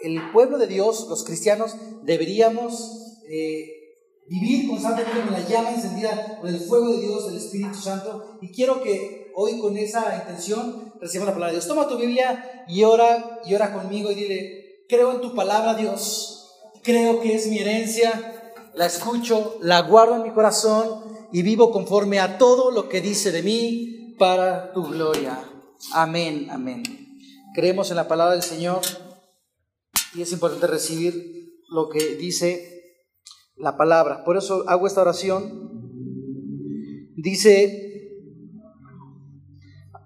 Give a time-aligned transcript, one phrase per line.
[0.00, 3.78] el pueblo de Dios, los cristianos, deberíamos eh,
[4.28, 8.38] vivir constantemente con la llama encendida, con el fuego de Dios, del Espíritu Santo.
[8.40, 11.68] Y quiero que hoy con esa intención recibamos la palabra de Dios.
[11.68, 16.50] Toma tu Biblia y ora, y ora conmigo y dile, creo en tu palabra Dios,
[16.82, 22.20] creo que es mi herencia, la escucho, la guardo en mi corazón y vivo conforme
[22.20, 25.38] a todo lo que dice de mí para tu gloria.
[25.92, 26.82] Amén, amén.
[27.54, 28.80] Creemos en la palabra del Señor
[30.14, 32.78] y es importante recibir lo que dice
[33.56, 34.24] la palabra.
[34.24, 35.68] Por eso hago esta oración.
[37.16, 37.88] Dice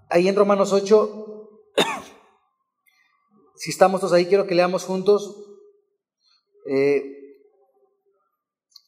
[0.09, 1.49] ahí en Romanos 8,
[3.55, 5.43] si estamos todos ahí, quiero que leamos juntos
[6.65, 7.03] eh,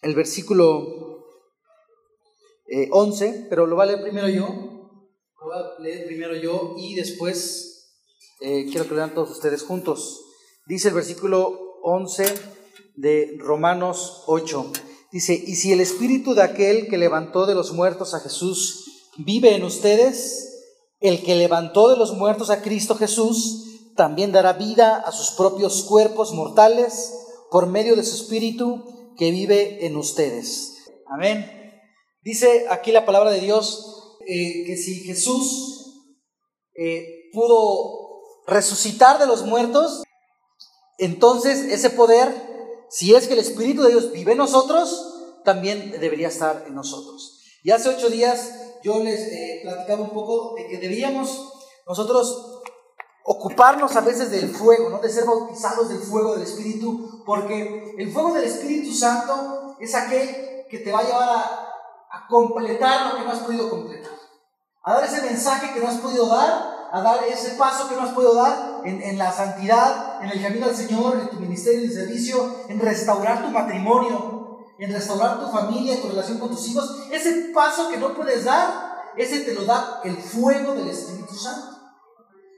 [0.02, 1.06] el versículo
[2.92, 4.48] 11, eh, pero lo voy a leer primero yo.
[4.48, 8.00] Lo voy a leer primero yo y después
[8.42, 10.25] eh, quiero que lo lean todos ustedes juntos.
[10.68, 12.26] Dice el versículo 11
[12.96, 14.72] de Romanos 8.
[15.12, 19.54] Dice, y si el espíritu de aquel que levantó de los muertos a Jesús vive
[19.54, 20.56] en ustedes,
[21.00, 25.84] el que levantó de los muertos a Cristo Jesús también dará vida a sus propios
[25.84, 27.14] cuerpos mortales
[27.52, 30.78] por medio de su espíritu que vive en ustedes.
[31.08, 31.46] Amén.
[32.24, 36.10] Dice aquí la palabra de Dios eh, que si Jesús
[36.74, 38.06] eh, pudo
[38.48, 40.05] resucitar de los muertos,
[40.98, 42.34] entonces ese poder,
[42.90, 47.42] si es que el Espíritu de Dios vive en nosotros, también debería estar en nosotros.
[47.64, 51.52] Y hace ocho días yo les eh, platicaba un poco de que debíamos
[51.88, 52.62] nosotros
[53.24, 55.00] ocuparnos a veces del fuego, ¿no?
[55.00, 60.66] de ser bautizados del fuego del Espíritu, porque el fuego del Espíritu Santo es aquel
[60.70, 61.42] que te va a llevar a,
[62.12, 64.14] a completar lo que no has podido completar,
[64.84, 68.04] a dar ese mensaje que no has podido dar a dar ese paso que no
[68.04, 71.84] has podido dar en, en, la santidad, en el camino al Señor, en tu ministerio
[71.84, 76.90] y servicio, en restaurar tu matrimonio, en restaurar tu familia, tu relación con tus hijos.
[77.12, 81.68] Ese paso que no puedes dar, ese te lo da el fuego del Espíritu Santo.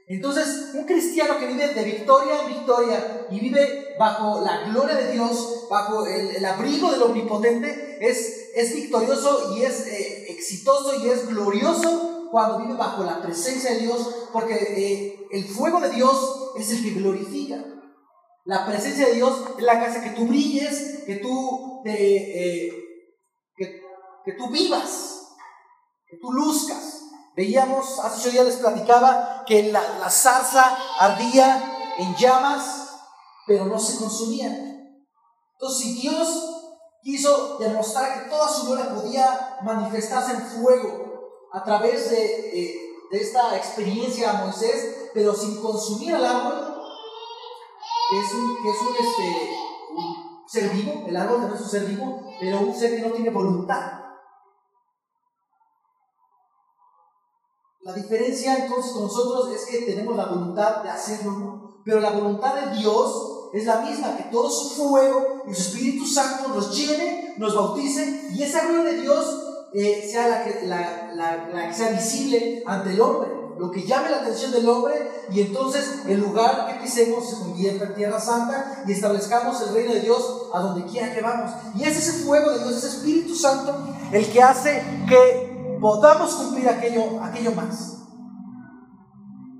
[0.06, 5.14] Entonces, un cristiano que vive de victoria en victoria y vive bajo la gloria de
[5.14, 11.08] Dios, bajo el, el abrigo del Omnipotente, es, es victorioso y es eh, exitoso y
[11.08, 16.52] es glorioso cuando vive bajo la presencia de Dios, porque eh, el fuego de Dios
[16.56, 17.64] es el que glorifica.
[18.44, 22.70] La presencia de Dios es la hace que tú brilles, que tú, eh,
[23.56, 25.34] que, tú vivas,
[26.08, 27.02] que tú luzcas.
[27.36, 32.90] Veíamos, hace ocho días les platicaba que la, la zarza ardía en llamas,
[33.46, 34.48] pero no se consumía.
[35.52, 36.58] Entonces, si Dios
[37.02, 41.07] quiso demostrar que toda su gloria podía manifestarse en fuego,
[41.52, 46.76] a través de, de esta experiencia a Moisés, pero sin consumir el árbol,
[48.10, 49.58] que es un, es un, este,
[50.46, 53.30] ser vivo, el árbol no es un ser vivo, pero un ser que no tiene
[53.30, 53.98] voluntad.
[57.80, 62.54] La diferencia entonces con nosotros es que tenemos la voluntad de hacerlo, pero la voluntad
[62.54, 67.34] de Dios es la misma, que todo su fuego y su Espíritu Santo nos llene,
[67.38, 71.90] nos bautice, y esa gloria de Dios eh, sea la que, la, la, que sea
[71.90, 74.94] visible ante el hombre, lo que llame la atención del hombre
[75.30, 79.92] y entonces el lugar que pisemos se convierta en tierra santa y establezcamos el reino
[79.92, 81.50] de Dios a donde quiera que vamos.
[81.74, 83.76] Y es ese fuego de Dios, ese Espíritu Santo,
[84.12, 87.96] el que hace que podamos cumplir aquello, aquello más.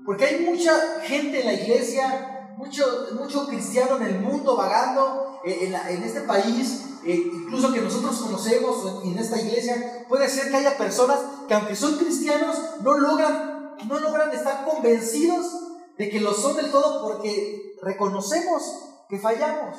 [0.05, 2.28] Porque hay mucha gente en la iglesia,
[2.59, 7.79] mucho, mucho cristiano en el mundo vagando eh, en, en este país eh, incluso que
[7.79, 12.97] nosotros conocemos en esta iglesia, puede ser que haya personas que aunque son cristianos, no
[12.97, 15.45] logran, no logran estar convencidos
[15.97, 18.63] de que lo son del todo porque reconocemos
[19.07, 19.77] que fallamos.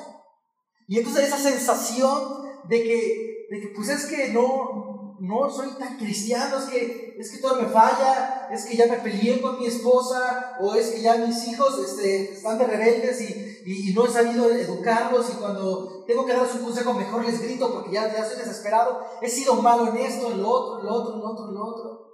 [0.87, 4.90] Y entonces esa sensación de que, de que pues es que no,
[5.21, 8.97] no soy tan cristiano, es que, es que todo me falla, es que ya me
[8.97, 13.61] peleé con mi esposa, o es que ya mis hijos este, están de rebeldes y,
[13.63, 17.71] y, no he sabido educarlos, y cuando tengo que darles un consejo mejor les grito
[17.71, 20.93] porque ya, ya soy desesperado, he sido malo en esto, en lo otro, en lo
[20.95, 22.07] otro, en lo otro, en lo otro.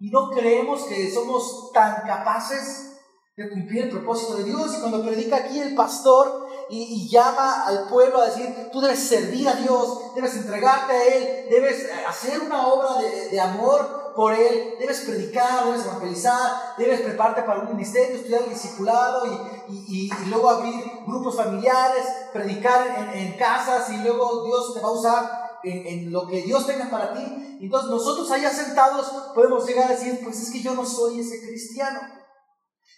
[0.00, 2.98] Y no creemos que somos tan capaces
[3.36, 4.74] de cumplir el propósito de Dios.
[4.76, 9.48] Y cuando predica aquí el pastor, y, llama al pueblo a decir, tú debes servir
[9.48, 14.74] a Dios, debes entregarte a Él, debes eh, hacer una obra de, amor por Él,
[14.78, 19.26] debes predicar, debes evangelizar, debes prepararte para un ministerio, estudiar el discipulado
[19.68, 20.74] y, y, y luego abrir
[21.06, 26.12] grupos familiares, predicar en, en, casas y luego Dios te va a usar en, en,
[26.12, 27.58] lo que Dios tenga para ti.
[27.60, 31.40] Entonces nosotros allá sentados podemos llegar a decir, pues es que yo no soy ese
[31.40, 32.00] cristiano.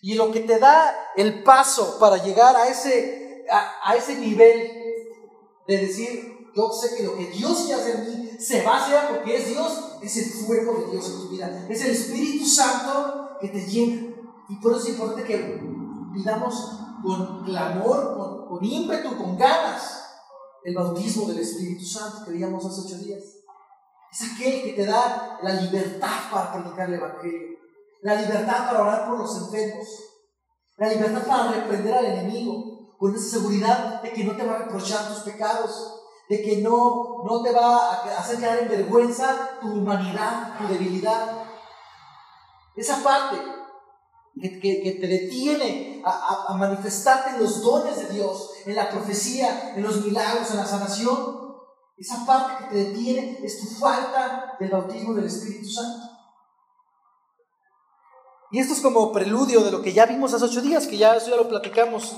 [0.02, 4.70] Y lo que te da el paso para llegar a ese a, ese nivel
[5.67, 8.85] de decir, yo sé que lo que Dios quiere hacer en mí se va a
[8.85, 12.47] hacer porque es Dios, es el fuego de Dios en tu vida, es el Espíritu
[12.47, 14.14] Santo que te llena.
[14.49, 15.62] Y por eso es importante que
[16.12, 20.00] pidamos con clamor, con, con ímpetu, con ganas,
[20.64, 23.23] el bautismo del Espíritu Santo que veíamos hace ocho días.
[24.12, 27.58] Es aquel que te da la libertad para predicar el Evangelio,
[28.03, 29.87] la libertad para orar por los enfermos,
[30.76, 32.69] la libertad para reprender al enemigo,
[33.00, 37.25] con esa seguridad de que no te va a reprochar tus pecados, de que no,
[37.25, 41.44] no te va a hacer quedar en vergüenza tu humanidad, tu debilidad.
[42.76, 43.38] Esa parte
[44.38, 49.82] que, te detiene a, a, manifestarte en los dones de Dios, en la profecía, en
[49.82, 51.56] los milagros, en la sanación.
[51.96, 56.06] Esa parte que te detiene es tu falta del bautismo del Espíritu Santo.
[58.50, 61.17] Y esto es como preludio de lo que ya vimos hace ocho días, que ya
[61.17, 62.14] eso ya lo platicamos,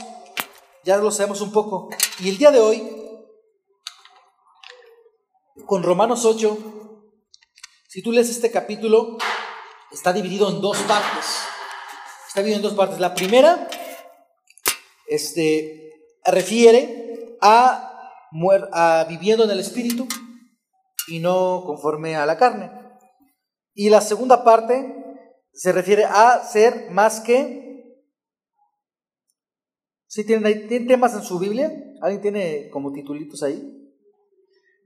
[0.84, 1.90] ya lo sabemos un poco.
[2.20, 2.82] Y el día de hoy,
[5.67, 6.58] con Romanos 8,
[7.88, 9.19] si tú lees este capítulo,
[9.90, 11.43] está dividido en dos partes.
[12.26, 12.99] Está dividido en dos partes.
[12.99, 13.69] La primera
[15.06, 15.93] este,
[16.25, 18.19] refiere a,
[18.73, 20.08] a viviendo en el Espíritu
[21.08, 22.70] y no conforme a la carne.
[23.75, 24.96] Y la segunda parte
[25.52, 27.72] se refiere a ser más que...
[30.12, 31.73] ¿Sí tienen, ¿tienen temas en su Biblia?
[32.03, 33.56] ¿Alguien tiene como titulitos ahí?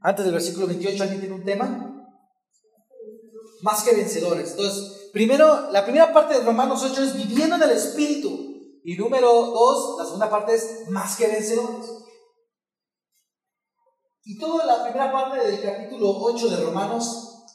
[0.01, 2.07] Antes del versículo 28, ¿alguien tiene un tema?
[3.63, 4.53] Más que vencedores.
[4.53, 8.29] Entonces, Primero, la primera parte de Romanos 8 es viviendo en el Espíritu.
[8.85, 11.87] Y número dos, la segunda parte es más que vencedores.
[14.25, 17.47] Y toda la primera parte del capítulo 8 de Romanos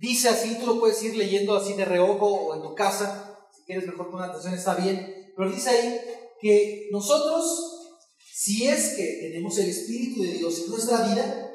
[0.00, 3.62] dice así, tú lo puedes ir leyendo así de reojo o en tu casa, si
[3.62, 6.00] quieres mejor poner atención está bien, pero dice ahí
[6.40, 11.46] que nosotros, si es que tenemos el Espíritu de Dios en nuestra vida,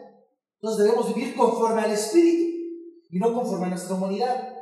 [0.61, 2.51] nos debemos vivir conforme al Espíritu
[3.09, 4.55] y no conforme a nuestra humanidad.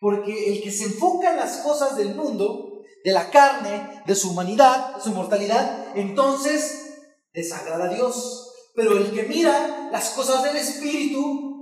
[0.00, 4.30] Porque el que se enfoca en las cosas del mundo, de la carne, de su
[4.30, 6.96] humanidad, de su mortalidad, entonces
[7.32, 8.52] desagrada a Dios.
[8.74, 11.56] Pero el que mira las cosas del Espíritu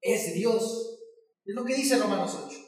[0.00, 0.98] es Dios.
[1.44, 2.58] Es lo que dice Romanos 8.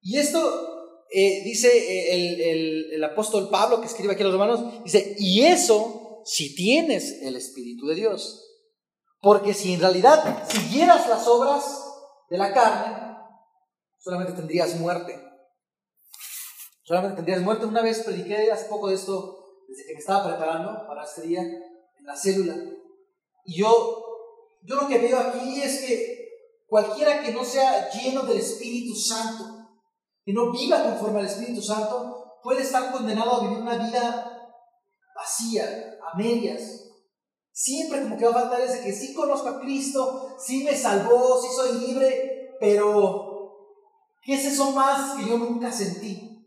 [0.00, 0.67] Y esto
[1.10, 5.42] eh, dice eh, el, el apóstol Pablo que escribe aquí a los romanos, dice, y
[5.42, 8.44] eso si tienes el Espíritu de Dios.
[9.20, 11.64] Porque si en realidad siguieras las obras
[12.30, 13.16] de la carne,
[13.98, 15.18] solamente tendrías muerte.
[16.84, 17.66] Solamente tendrías muerte.
[17.66, 21.40] Una vez prediqué hace poco de esto, desde que me estaba preparando para este día,
[21.40, 22.56] en la célula.
[23.44, 24.04] Y yo,
[24.62, 26.28] yo lo que veo aquí es que
[26.66, 29.57] cualquiera que no sea lleno del Espíritu Santo,
[30.28, 34.52] que no viva conforme al Espíritu Santo, puede estar condenado a vivir una vida
[35.16, 36.84] vacía, a medias.
[37.50, 41.40] Siempre como que va a faltar ese que sí conozco a Cristo, sí me salvó,
[41.40, 43.38] sí soy libre, pero
[44.28, 46.46] ¿Qué es eso más que yo nunca sentí?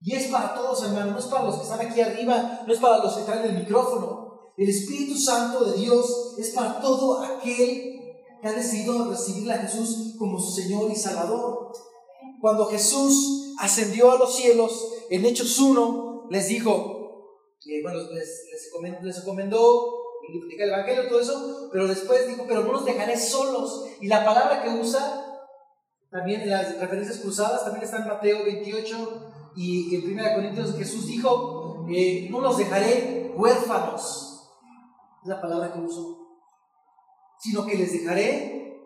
[0.00, 2.78] Y es para todos, hermanos, no es para los que están aquí arriba, no es
[2.78, 4.52] para los que traen el micrófono.
[4.56, 7.98] El Espíritu Santo de Dios es para todo aquel
[8.40, 11.72] que ha decidido recibir a Jesús como su Señor y Salvador.
[12.44, 17.40] Cuando Jesús ascendió a los cielos, en Hechos 1, les dijo,
[17.82, 19.94] bueno, les, les, les encomendó
[20.28, 23.86] el Evangelio, todo eso, pero después dijo, pero no los dejaré solos.
[23.98, 25.24] Y la palabra que usa
[26.10, 31.06] también en las referencias cruzadas, también está en Mateo 28 y en 1 Corintios Jesús
[31.06, 34.50] dijo, eh, no los dejaré huérfanos,
[35.22, 36.18] es la palabra que uso,
[37.38, 38.82] sino que les dejaré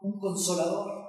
[0.00, 1.01] un consolador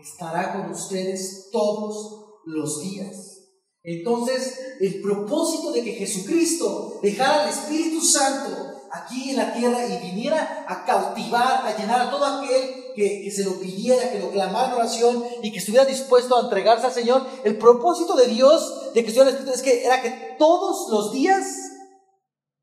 [0.00, 3.36] estará con ustedes todos los días.
[3.82, 10.10] Entonces, el propósito de que Jesucristo dejara el Espíritu Santo aquí en la tierra y
[10.10, 14.68] viniera a cautivar, a llenar a todo aquel que, se lo pidiera, que lo clamara
[14.68, 17.26] en oración y que estuviera dispuesto a entregarse al Señor.
[17.44, 21.12] El propósito de Dios de que estuviera el Espíritu es que era que todos los
[21.12, 21.46] días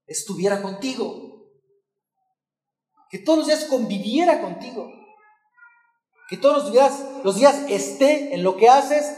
[0.05, 1.47] estuviera contigo,
[3.09, 4.91] que todos los días conviviera contigo,
[6.29, 9.13] que todos los días, los días esté en lo que haces,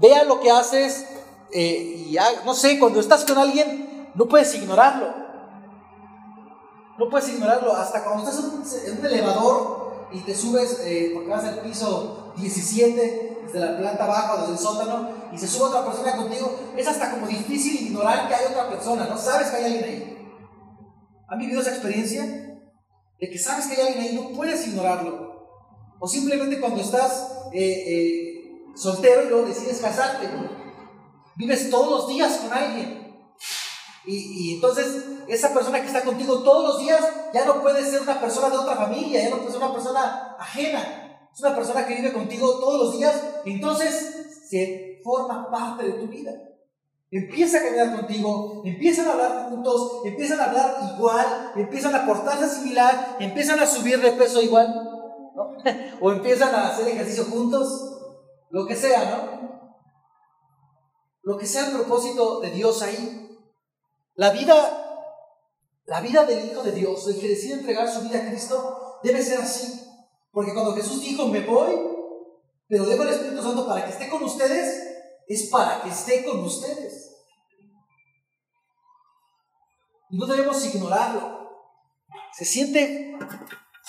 [0.00, 1.06] vea lo que haces
[1.52, 5.14] eh, y no sé, cuando estás con alguien no puedes ignorarlo.
[6.98, 7.74] No puedes ignorarlo.
[7.74, 8.44] Hasta cuando estás
[8.86, 14.06] en un, elevador y te subes, eh, porque vas al piso 17, desde la planta
[14.06, 18.28] baja desde el sótano, y se sube otra persona contigo, es hasta como difícil ignorar
[18.28, 19.18] que hay otra persona, ¿no?
[19.18, 20.28] Sabes que hay alguien ahí.
[21.28, 22.24] ¿Han vivido esa experiencia?
[22.24, 25.35] De que sabes que hay alguien ahí, no puedes ignorarlo.
[25.98, 30.28] O simplemente cuando estás eh, eh, soltero y luego decides casarte,
[31.36, 33.06] Vives todos los días con alguien.
[34.06, 38.20] Y, entonces esa persona que está contigo todos los días ya no puede ser una
[38.20, 41.28] persona de otra familia, ya no puede ser una persona ajena.
[41.34, 43.20] Es una persona que vive contigo todos los días.
[43.44, 44.12] entonces
[44.48, 46.32] se forma parte de tu vida.
[47.10, 52.48] Empieza a caminar contigo, empiezan a hablar juntos, empiezan a hablar igual, empiezan a portarse
[52.48, 54.95] similar, empiezan a subir de peso igual,
[56.00, 57.98] o empiezan a hacer ejercicio juntos,
[58.50, 59.46] lo que sea, ¿no?
[61.22, 63.38] Lo que sea el propósito de Dios ahí.
[64.14, 65.12] La vida,
[65.84, 69.22] la vida del Hijo de Dios, el que decide entregar su vida a Cristo, debe
[69.22, 69.82] ser así.
[70.32, 71.74] Porque cuando Jesús dijo, me voy,
[72.68, 74.82] pero dejo el Espíritu Santo para que esté con ustedes,
[75.26, 77.12] es para que esté con ustedes.
[80.10, 81.50] Y no debemos ignorarlo.
[82.32, 83.18] Se siente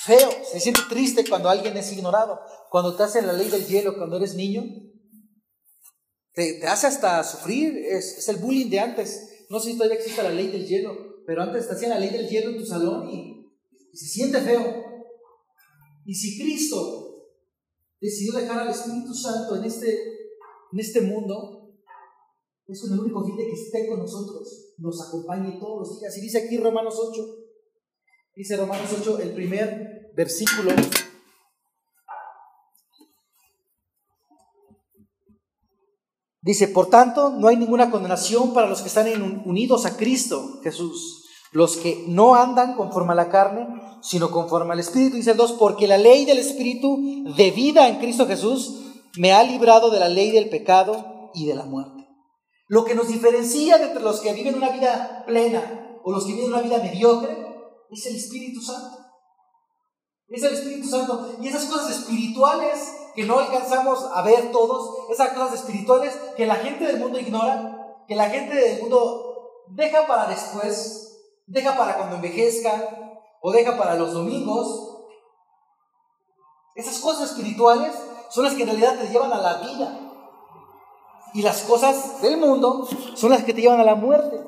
[0.05, 2.39] feo, se siente triste cuando alguien es ignorado.
[2.69, 4.63] Cuando te hacen la ley del hielo, cuando eres niño,
[6.33, 7.75] te, hace hasta sufrir.
[7.77, 9.45] Es, es el bullying de antes.
[9.49, 12.09] No sé si todavía existe la ley del hielo, pero antes te hacían la ley
[12.09, 13.33] del hielo en tu salón y,
[13.93, 14.61] se siente feo.
[16.05, 17.25] Y si Cristo
[17.99, 19.91] decidió dejar al Espíritu Santo en este,
[20.71, 21.73] en este mundo,
[22.67, 26.15] es con el único fin de que esté con nosotros, nos acompañe todos los días.
[26.17, 27.46] Y dice aquí Romanos 8,
[28.37, 30.71] dice Romanos 8, el primer versículo
[36.39, 39.07] Dice, por tanto, no hay ninguna condenación para los que están
[39.45, 43.67] unidos a Cristo Jesús, los que no andan conforme a la carne,
[44.01, 45.17] sino conforme al Espíritu.
[45.17, 48.81] Dice el 2, porque la ley del Espíritu de vida en Cristo Jesús
[49.17, 52.07] me ha librado de la ley del pecado y de la muerte.
[52.67, 56.53] Lo que nos diferencia entre los que viven una vida plena o los que viven
[56.53, 57.46] una vida mediocre
[57.91, 58.99] es el Espíritu Santo.
[60.29, 61.35] Es el Espíritu Santo.
[61.41, 66.55] Y esas cosas espirituales que no alcanzamos a ver todos, esas cosas espirituales que la
[66.55, 71.17] gente del mundo ignora, que la gente del mundo deja para después,
[71.47, 74.97] deja para cuando envejezca o deja para los domingos.
[76.75, 77.93] Esas cosas espirituales
[78.29, 79.99] son las que en realidad te llevan a la vida.
[81.33, 84.45] Y las cosas del mundo son las que te llevan a la muerte.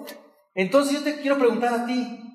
[0.53, 2.28] Entonces yo te quiero preguntar a ti,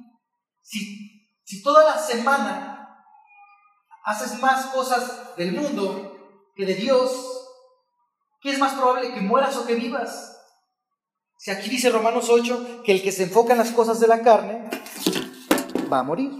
[0.64, 3.04] si, toda la semana
[4.04, 7.12] haces más cosas del mundo que de Dios,
[8.40, 10.36] ¿qué es más probable que mueras o que vivas?
[11.38, 14.22] Si aquí dice Romanos 8 que el que se enfoca en las cosas de la
[14.22, 14.70] carne
[15.92, 16.32] va a morir.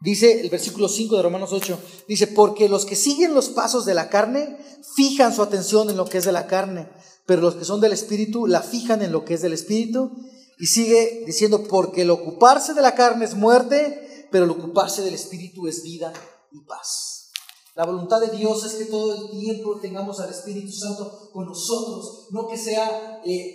[0.00, 3.92] Dice el versículo 5 de Romanos 8, dice, porque los que siguen los pasos de
[3.92, 4.58] la carne
[4.96, 6.88] fijan su atención en lo que es de la carne,
[7.26, 10.16] pero los que son del Espíritu la fijan en lo que es del Espíritu.
[10.60, 15.14] Y sigue diciendo, porque el ocuparse de la carne es muerte, pero el ocuparse del
[15.14, 16.12] Espíritu es vida
[16.52, 17.30] y paz.
[17.74, 22.26] La voluntad de Dios es que todo el tiempo tengamos al Espíritu Santo con nosotros,
[22.30, 23.54] no que sea eh,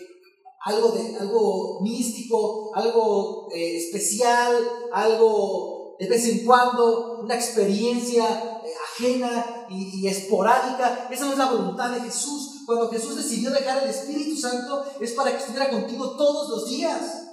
[0.64, 4.58] algo, de, algo místico, algo eh, especial,
[4.92, 8.26] algo de vez en cuando, una experiencia
[8.64, 11.08] eh, ajena y, esporádica.
[11.10, 12.64] Esa no es la voluntad de Jesús.
[12.66, 17.28] Cuando Jesús decidió dejar el Espíritu Santo es para que estuviera contigo todos los días.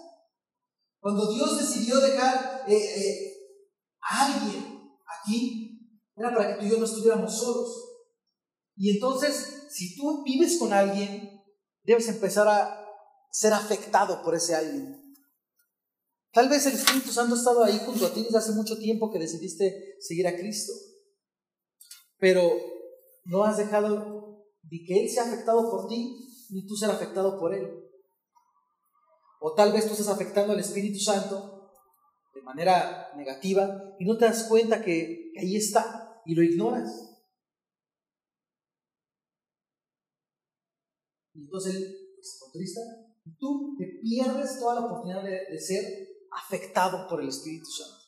[1.01, 2.65] Cuando Dios decidió dejar
[4.01, 5.73] a alguien aquí,
[6.17, 7.93] era para que tú y yo no estuviéramos solos.
[8.77, 11.43] Y entonces, si tú vives con alguien,
[11.83, 12.87] debes empezar a
[13.31, 15.02] ser afectado por ese alguien.
[16.33, 19.11] Tal vez el Espíritu Santo ha estado ahí junto a ti desde hace mucho tiempo
[19.11, 20.73] que decidiste seguir a Cristo.
[22.19, 22.53] Pero
[23.25, 26.17] no has dejado de que Él sea afectado por ti,
[26.51, 27.69] ni tú ser afectado por Él.
[29.41, 31.71] O tal vez tú estás afectando al Espíritu Santo
[32.35, 37.13] de manera negativa y no te das cuenta que ahí está y lo ignoras.
[41.35, 42.81] Y entonces él se contrista
[43.25, 48.03] y tú te pierdes toda la oportunidad de, ser afectado por el Espíritu Santo.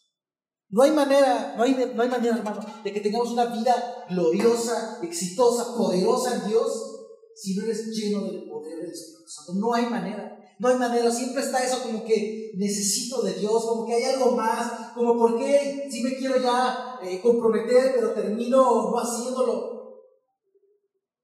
[0.70, 4.98] No hay manera, no hay, no hay manera, hermano, de que tengamos una vida gloriosa,
[5.02, 6.90] exitosa, poderosa en Dios
[7.36, 9.54] si no eres lleno del poder del Espíritu Santo.
[9.54, 10.34] No hay manera.
[10.58, 14.32] No hay manera, siempre está eso como que necesito de Dios, como que hay algo
[14.32, 19.74] más, como por qué si me quiero ya eh, comprometer, pero termino no haciéndolo.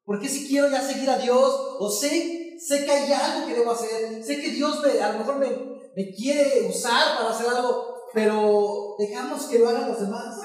[0.04, 1.76] ¿Por qué si quiero ya seguir a Dios?
[1.78, 5.20] O sé, sé que hay algo que debo hacer, sé que Dios me, a lo
[5.20, 5.46] mejor me,
[5.96, 10.40] me quiere usar para hacer algo, pero dejamos que lo hagan los demás.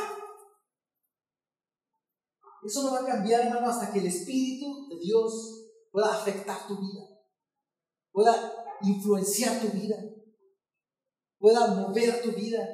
[2.66, 6.80] Eso no va a cambiar, hermano, hasta que el Espíritu de Dios pueda afectar tu
[6.80, 7.04] vida,
[8.12, 9.98] pueda influenciar tu vida,
[11.38, 12.68] pueda mover tu vida.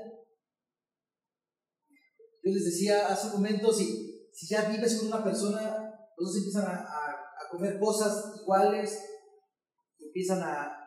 [2.44, 6.66] Yo les decía hace un momento, si, si ya vives con una persona, los empiezan
[6.68, 6.88] a,
[7.52, 8.98] comer cosas iguales,
[10.00, 10.81] empiezan a, a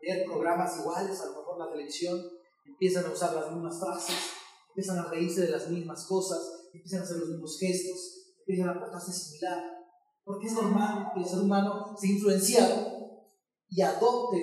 [0.00, 2.20] ver programas iguales, a lo mejor la televisión,
[2.64, 4.16] empiezan a usar las mismas frases,
[4.68, 8.80] empiezan a reírse de las mismas cosas, empiezan a hacer los mismos gestos, empiezan a
[8.80, 9.62] portarse similar.
[10.24, 13.00] Porque es normal que el ser humano se influenciado
[13.68, 14.38] y adopte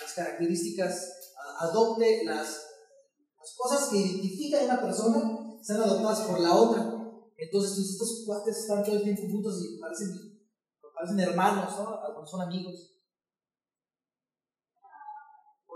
[0.00, 1.12] las características,
[1.58, 2.48] adopte las,
[3.38, 6.98] las cosas que identifican a una persona, sean adoptadas por la otra.
[7.36, 10.08] Entonces, estos cuates están todo el juntos y parecen,
[10.94, 12.26] parecen hermanos, ¿no?
[12.26, 12.92] son amigos.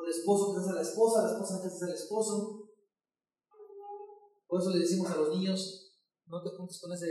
[0.06, 2.70] El esposo que es a la esposa, la esposa que es al esposo.
[4.46, 5.96] Por eso le decimos a los niños,
[6.26, 7.06] no te juntes con ese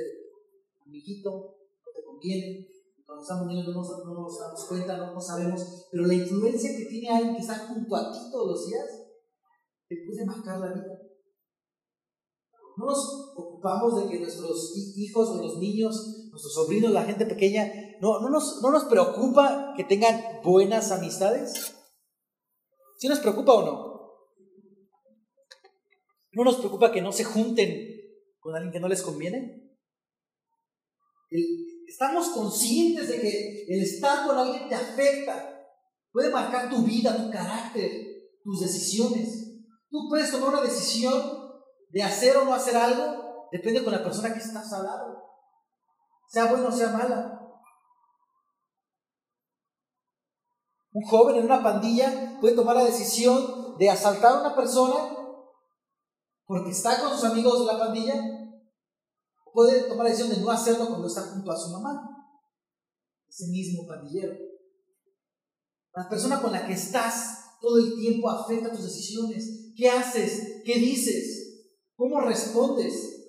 [0.79, 2.65] amiguito, no te conviene.
[3.05, 6.71] Cuando estamos niños no nos, no nos damos cuenta, no, no sabemos, pero la influencia
[6.71, 8.85] que tiene alguien que está junto a ti todos los días,
[9.89, 10.97] te puede marcar la vida.
[12.77, 17.69] No nos ocupamos de que nuestros hijos o los niños, nuestros sobrinos, la gente pequeña,
[17.99, 21.74] no, no, nos, no nos preocupa que tengan buenas amistades.
[23.05, 24.15] ¿Sí nos preocupa o no?
[26.31, 27.87] ¿No nos preocupa que no se junten
[28.39, 29.61] con alguien que no les conviene?
[31.87, 35.55] estamos conscientes de que el estar con alguien te afecta,
[36.11, 37.91] puede marcar tu vida, tu carácter,
[38.43, 39.53] tus decisiones.
[39.87, 41.21] Tú puedes tomar una decisión
[41.89, 45.23] de hacer o no hacer algo depende con la persona que estás al lado.
[46.27, 47.44] Sea buena o sea mala.
[50.95, 55.13] Un joven en una pandilla puede tomar la decisión de asaltar a una persona
[56.45, 58.15] porque está con sus amigos de la pandilla.
[59.45, 62.01] O puede tomar la decisión de no hacerlo cuando está junto a su mamá.
[63.27, 64.35] Ese mismo pandillero.
[65.93, 69.73] La persona con la que estás todo el tiempo afecta tus decisiones.
[69.75, 70.61] ¿Qué haces?
[70.63, 71.65] ¿Qué dices?
[71.97, 73.24] ¿Cómo respondes?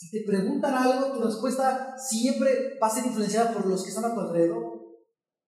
[0.00, 4.06] Si te preguntan algo, tu respuesta siempre va a ser influenciada por los que están
[4.06, 4.80] a tu alrededor.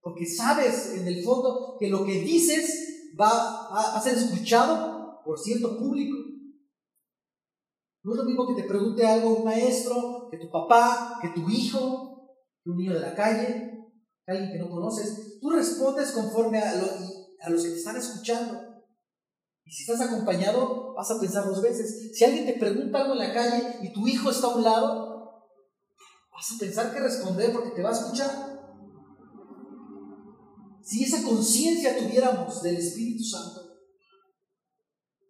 [0.03, 5.79] Porque sabes en el fondo que lo que dices va a, ser escuchado por cierto
[5.79, 6.19] público.
[8.03, 11.49] No es lo mismo que te pregunte algo un maestro, que tu papá, que tu
[11.49, 13.89] hijo, que un niño de la calle,
[14.27, 15.39] alguien que no conoces.
[15.41, 18.61] Tú respondes conforme a, a los que te están escuchando.
[19.65, 22.17] Y si estás acompañado, vas a pensar dos veces.
[22.17, 25.13] Si alguien te pregunta algo en la calle y tu hijo está a un lado,
[26.33, 28.53] vas a pensar qué responder porque te va a escuchar.
[30.83, 33.61] Si esa conciencia tuviéramos del Espíritu Santo,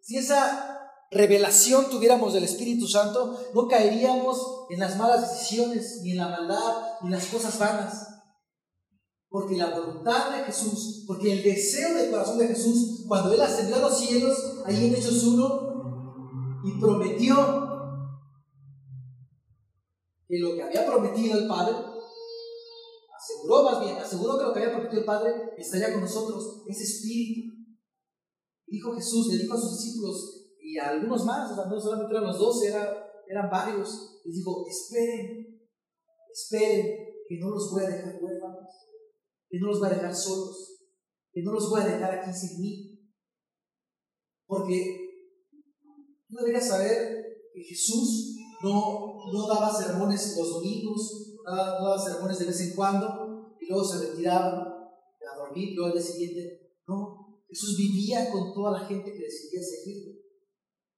[0.01, 0.73] si esa
[1.11, 6.97] revelación tuviéramos del Espíritu Santo, no caeríamos en las malas decisiones, ni en la maldad,
[7.01, 8.07] ni en las cosas vanas.
[9.29, 13.77] Porque la voluntad de Jesús, porque el deseo del corazón de Jesús, cuando Él ascendió
[13.77, 17.35] a los cielos, ahí en Hechos 1, y prometió
[20.27, 21.75] que lo que había prometido el Padre,
[23.15, 26.83] aseguró más bien, aseguró que lo que había prometido el Padre estaría con nosotros, ese
[26.83, 27.53] espíritu.
[28.67, 32.27] Dijo Jesús, le dijo a sus discípulos y a algunos más, o no solamente eran
[32.27, 35.69] los doce, eran varios, les dijo, esperen,
[36.31, 36.97] esperen,
[37.27, 38.83] que no los voy a dejar huérfanos
[39.53, 40.79] que no los va a dejar solos,
[41.31, 42.92] que no los voy a dejar aquí sin mí.
[44.53, 45.35] Porque
[46.27, 52.45] tú deberías saber que Jesús no, no daba sermones los domingos, no daba, sermones de
[52.45, 56.71] vez en cuando y luego se retiraba a dormir, luego al día siguiente.
[56.87, 60.13] No, Jesús vivía con toda la gente que decidía seguirlo.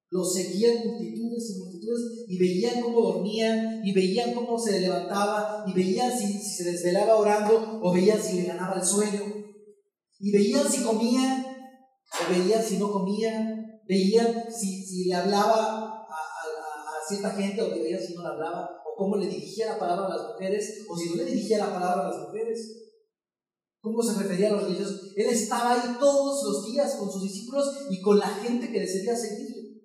[0.09, 5.73] Lo seguían multitudes y multitudes y veían cómo dormía y veían cómo se levantaba y
[5.73, 9.21] veían si, se desvelaba orando o veían si le ganaba el sueño
[10.19, 11.44] y veían si comía
[12.29, 18.15] veían si no comía, veían si, si le hablaba a, cierta gente o veían si
[18.15, 21.15] no le hablaba o cómo le dirigía la palabra a las mujeres o si no
[21.17, 22.81] le dirigía la palabra a las mujeres.
[23.79, 25.13] ¿Cómo se refería a los religiosos?
[25.15, 29.15] Él estaba ahí todos los días con sus discípulos y con la gente que decidía
[29.15, 29.83] seguirle.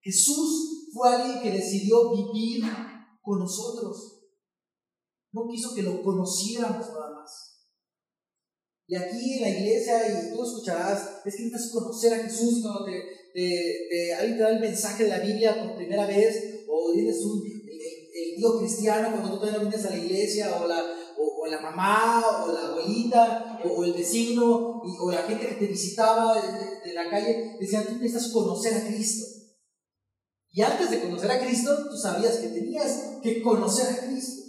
[0.00, 2.64] Jesús fue alguien que decidió vivir
[3.20, 4.22] con nosotros.
[5.32, 7.53] No quiso que lo conociéramos nada más.
[8.86, 12.84] Y aquí en la iglesia, y tú escucharás, es que necesitas conocer a Jesús cuando
[12.84, 17.16] te, te, alguien te da el mensaje de la Biblia por primera vez, o eres
[17.24, 20.84] un, el, tío cristiano cuando tú todavía vienes a la iglesia, o la,
[21.16, 26.34] o, la mamá, o la abuelita, o, el vecino, o la gente que te visitaba
[26.42, 29.24] de, de la calle, decían, tú necesitas conocer a Cristo.
[30.52, 34.42] Y antes de conocer a Cristo, tú sabías que tenías que conocer a Cristo.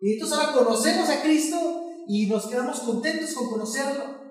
[0.00, 4.24] Y entonces ahora conocemos a Cristo y nos quedamos contentos con conocerlo.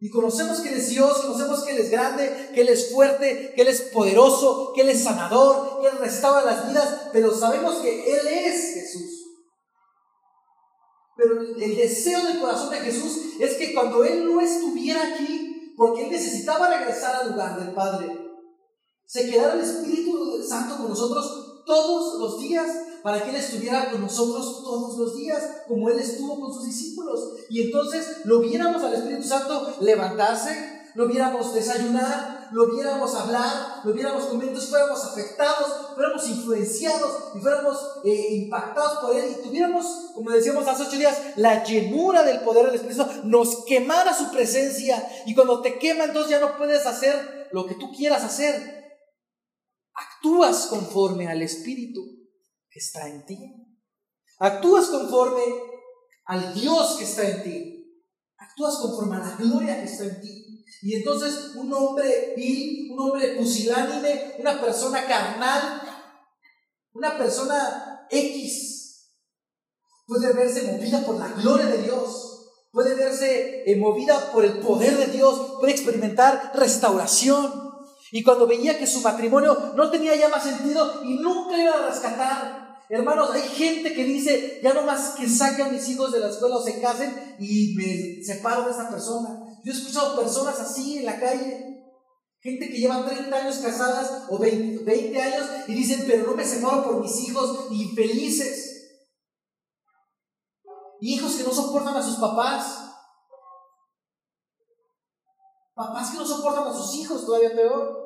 [0.00, 3.52] Y conocemos que Él es Dios, conocemos que Él es grande, que Él es fuerte,
[3.54, 7.76] que Él es poderoso, que Él es sanador, que Él restaura las vidas, pero sabemos
[7.76, 9.22] que Él es Jesús.
[11.16, 16.04] Pero el deseo del corazón de Jesús es que cuando Él no estuviera aquí, porque
[16.04, 18.26] Él necesitaba regresar al lugar del Padre,
[19.06, 22.66] se quedara el Espíritu Santo con nosotros todos los días
[23.02, 27.20] para que Él estuviera con nosotros todos los días, como Él estuvo con sus discípulos.
[27.50, 33.92] Y entonces lo viéramos al Espíritu Santo levantarse, lo viéramos desayunar, lo viéramos hablar, lo
[33.92, 39.86] viéramos comer, entonces fuéramos afectados, fuéramos influenciados y fuéramos eh, impactados por Él y tuviéramos,
[40.14, 44.30] como decíamos hace ocho días, la llenura del poder del Espíritu Santo, nos quemara su
[44.30, 48.75] presencia y cuando te quema entonces ya no puedes hacer lo que tú quieras hacer.
[50.26, 52.04] Actúas conforme al Espíritu
[52.68, 53.38] está en ti.
[54.40, 55.40] Actúas conforme
[56.24, 58.02] al Dios que está en ti.
[58.36, 60.64] Actúas conforme a la gloria que está en ti.
[60.82, 65.80] Y entonces un hombre vil, un hombre pusilánime, una persona carnal,
[66.92, 69.12] una persona X,
[70.08, 74.96] puede verse movida por la gloria de Dios, puede verse eh, movida por el poder
[74.96, 77.65] de Dios, puede experimentar restauración.
[78.16, 81.86] Y cuando veía que su matrimonio no tenía ya más sentido y nunca iba a
[81.86, 86.20] rescatar, Hermanos, hay gente que dice, ya no más que saquen a mis hijos de
[86.20, 89.38] la escuela o se casen y me separo de esa persona.
[89.62, 91.92] Yo he escuchado personas así en la calle.
[92.40, 96.44] Gente que lleva 30 años casadas o 20, 20 años y dicen, pero no me
[96.46, 98.96] separo por mis hijos infelices.
[101.02, 102.78] Hijos que no soportan a sus papás.
[105.74, 108.05] Papás que no soportan a sus hijos, todavía peor.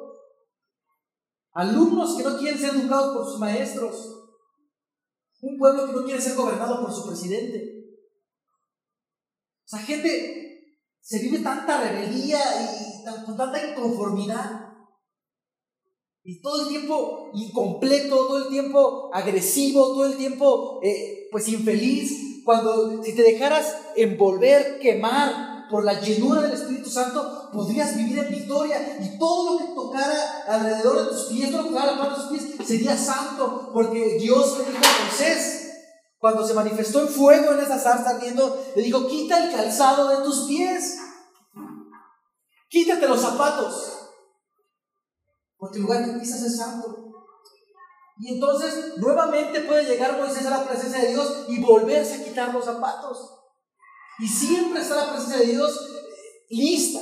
[1.52, 4.16] Alumnos que no quieren ser educados por sus maestros.
[5.40, 7.80] Un pueblo que no quiere ser gobernado por su presidente.
[9.64, 14.70] O sea, gente, se vive tanta rebeldía y con tanta inconformidad.
[16.22, 22.44] Y todo el tiempo incompleto, todo el tiempo agresivo, todo el tiempo eh, pues infeliz.
[22.44, 28.28] Cuando si te dejaras envolver, quemar por la llenura del Espíritu Santo, podrías vivir en
[28.28, 32.09] victoria y todo lo que tocara alrededor de tus pies, todo lo que tocara la
[32.09, 35.72] de tus pies, sería santo, porque Dios le dijo a Moisés,
[36.18, 40.24] cuando se manifestó en fuego en esa zarza ardiendo, le dijo, quita el calzado de
[40.24, 40.98] tus pies,
[42.68, 44.11] quítate los zapatos,
[45.56, 47.06] porque el lugar que pisas es santo.
[48.18, 52.52] Y entonces nuevamente puede llegar Moisés a la presencia de Dios y volverse a quitar
[52.52, 53.39] los zapatos.
[54.20, 57.00] Y siempre está la presencia de Dios eh, lista.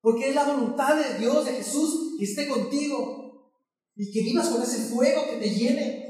[0.00, 3.52] Porque es la voluntad de Dios, de Jesús, que esté contigo.
[3.96, 6.08] Y que vivas con ese fuego que te llene.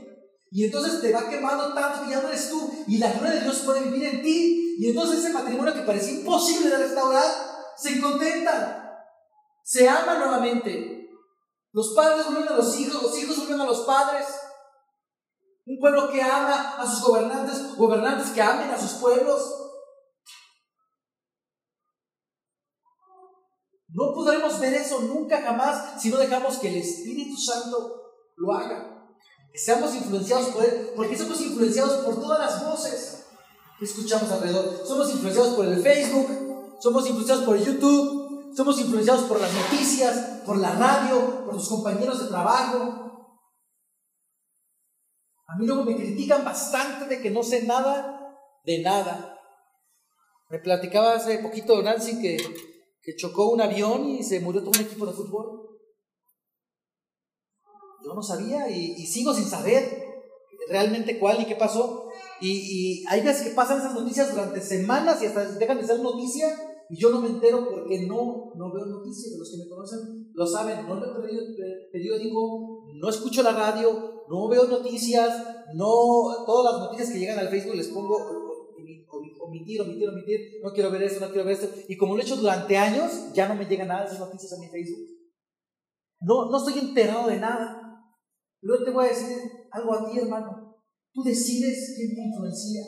[0.50, 2.70] Y entonces te va quemando tanto que ya no eres tú.
[2.87, 4.76] Y la gloria de Dios puede vivir en ti.
[4.78, 7.24] Y entonces ese matrimonio que parecía imposible de restaurar,
[7.76, 9.04] se contenta.
[9.62, 11.09] Se ama nuevamente.
[11.72, 14.26] Los padres vuelven a los hijos, los hijos vuelven a los padres.
[15.66, 19.67] Un pueblo que ama a sus gobernantes, gobernantes que amen a sus pueblos.
[23.88, 28.03] No podremos ver eso nunca jamás si no dejamos que el Espíritu Santo
[28.37, 29.07] lo haga.
[29.51, 33.24] Que seamos influenciados por Él, porque somos influenciados por todas las voces
[33.79, 34.83] que escuchamos alrededor.
[34.87, 40.59] Somos influenciados por el Facebook, somos influenciados por YouTube, somos influenciados por las noticias, por
[40.59, 43.05] la radio, por los compañeros de trabajo.
[45.46, 49.38] A mí luego me critican bastante de que no sé nada de nada.
[50.51, 52.37] Me platicaba hace poquito Nancy que
[53.09, 55.66] que chocó un avión y se murió todo un equipo de fútbol.
[58.05, 60.05] Yo no sabía y, sigo sin saber
[60.68, 62.11] realmente cuál y qué pasó.
[62.42, 66.55] Y, hay veces que pasan esas noticias durante semanas y hasta dejan de ser noticia
[66.90, 69.38] y yo no me entero porque no, no veo noticias.
[69.38, 71.14] Los que me conocen lo saben, no leo
[71.90, 77.49] periódico, no escucho la radio, no veo noticias, no todas las noticias que llegan al
[77.49, 78.18] Facebook les pongo
[79.48, 81.68] omitir, omitir, omitir, no quiero ver esto, no quiero ver esto.
[81.88, 84.52] Y como lo he hecho durante años, ya no me llegan nada de esas noticias
[84.52, 85.06] a mi Facebook.
[86.20, 87.88] No, no estoy enterado de nada.
[88.61, 89.38] Pero te voy a decir
[89.70, 90.76] algo a ti, hermano.
[91.12, 92.82] Tú decides quién te influencia.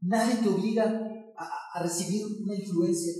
[0.00, 0.84] Nadie te obliga
[1.36, 3.12] a, a recibir una influencia.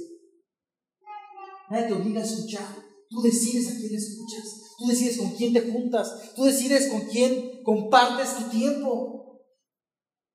[1.70, 2.66] Nadie te obliga a escuchar.
[3.08, 4.76] Tú decides a quién escuchas.
[4.78, 6.32] Tú decides con quién te juntas.
[6.36, 9.17] Tú decides con quién compartes tu tiempo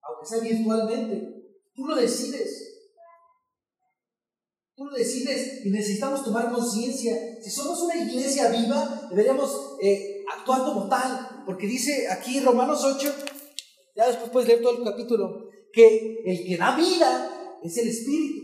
[0.04, 1.34] aunque sea virtualmente.
[1.74, 2.74] Tú lo decides.
[4.76, 7.16] Tú lo decides y necesitamos tomar conciencia.
[7.42, 11.44] Si somos una iglesia viva, deberíamos eh, actuar como tal.
[11.46, 13.14] Porque dice aquí Romanos 8,
[13.96, 18.44] ya después puedes leer todo el capítulo, que el que da vida es el Espíritu.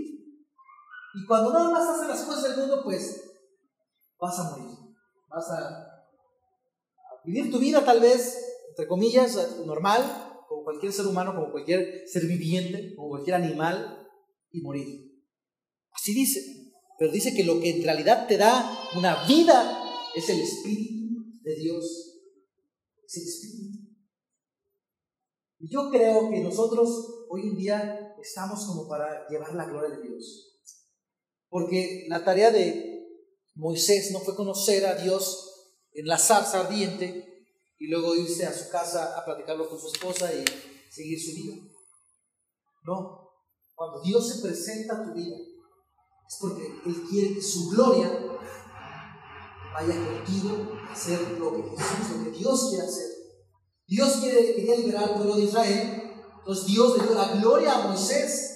[1.15, 3.23] Y cuando nada más haces las cosas del mundo, pues
[4.19, 4.77] vas a morir.
[5.27, 5.85] Vas a,
[7.23, 8.37] vivir tu vida tal vez,
[8.69, 14.07] entre comillas, normal, como cualquier ser humano, como cualquier ser viviente, como cualquier animal,
[14.51, 14.87] y morir.
[15.91, 16.41] Así dice.
[16.97, 19.83] Pero dice que lo que en realidad te da una vida
[20.15, 21.85] es el Espíritu de Dios.
[23.05, 23.77] Es el Espíritu.
[25.59, 30.07] Y yo creo que nosotros hoy en día estamos como para llevar la gloria de
[30.07, 30.61] Dios.
[31.47, 33.07] Porque la tarea de
[33.53, 37.28] Moisés no fue conocer a Dios en la zarza ardiente
[37.79, 40.43] y luego irse a su casa a platicarlo con su esposa y
[40.91, 41.55] seguir su vida.
[42.83, 43.31] No,
[43.73, 48.11] cuando Dios se presenta a tu vida, es porque Él quiere que su gloria
[49.73, 53.05] vaya contigo a hacer lo que Jesús, lo que Dios quiere hacer.
[53.87, 57.87] Dios quiere, quería liberar al pueblo de Israel, entonces Dios le dio la gloria a
[57.87, 58.49] Moisés,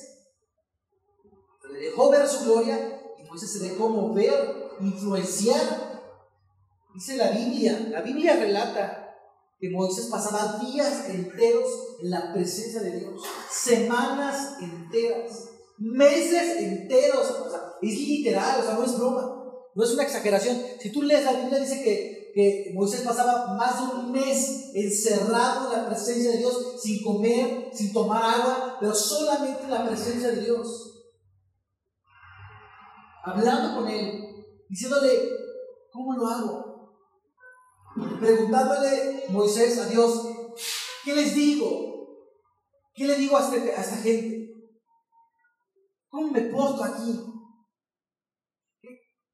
[1.72, 6.04] le dejó ver su gloria y Moisés se dejó mover, influenciar.
[6.94, 9.03] Dice la Biblia, la Biblia relata
[9.64, 11.70] que Moisés pasaba días enteros
[12.02, 18.74] en la presencia de Dios, semanas enteras meses enteros, o sea, es literal, o sea,
[18.74, 19.42] no es broma,
[19.74, 20.62] no es una exageración.
[20.82, 25.72] Si tú lees la Biblia, dice que, que Moisés pasaba más de un mes encerrado
[25.72, 30.32] en la presencia de Dios, sin comer, sin tomar agua, pero solamente en la presencia
[30.32, 30.90] de Dios.
[33.24, 35.30] Hablando con él, diciéndole,
[35.90, 36.63] ¿cómo lo hago?
[37.96, 40.28] Preguntándole Moisés a Dios,
[41.04, 41.94] ¿qué les digo?
[42.94, 44.54] ¿Qué le digo a, este, a esta gente?
[46.10, 47.20] ¿Cómo me porto aquí?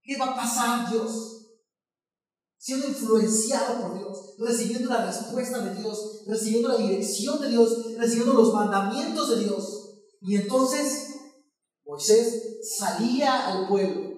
[0.02, 1.46] ¿Qué, va a pasar, Dios?
[2.58, 8.34] Siendo influenciado por Dios, recibiendo la respuesta de Dios, recibiendo la dirección de Dios, recibiendo
[8.34, 10.00] los mandamientos de Dios.
[10.22, 11.16] Y entonces
[11.86, 14.10] Moisés salía al pueblo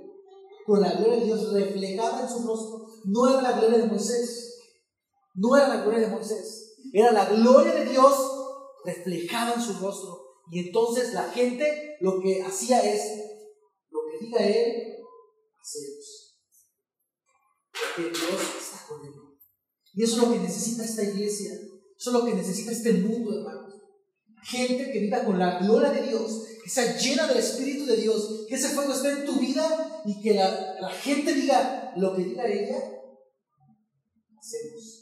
[0.65, 2.90] con la gloria de Dios reflejada en su rostro.
[3.05, 4.59] No era la gloria de Moisés,
[5.35, 8.13] no era la gloria de Moisés, era la gloria de Dios
[8.83, 10.21] reflejada en su rostro.
[10.51, 13.01] Y entonces la gente lo que hacía es,
[13.89, 14.97] lo que diga Él,
[15.61, 16.37] hacemos.
[17.71, 19.13] Porque Dios está con Él.
[19.93, 21.53] Y eso es lo que necesita esta iglesia.
[21.53, 23.75] Eso es lo que necesita este mundo, hermanos.
[24.43, 28.45] Gente que viva con la gloria de Dios, que sea llena del Espíritu de Dios,
[28.47, 32.23] que ese fuego esté en tu vida y que la, la gente diga lo que
[32.23, 32.77] diga ella,
[34.39, 35.01] hacemos.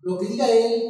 [0.00, 0.82] Lo que diga Él,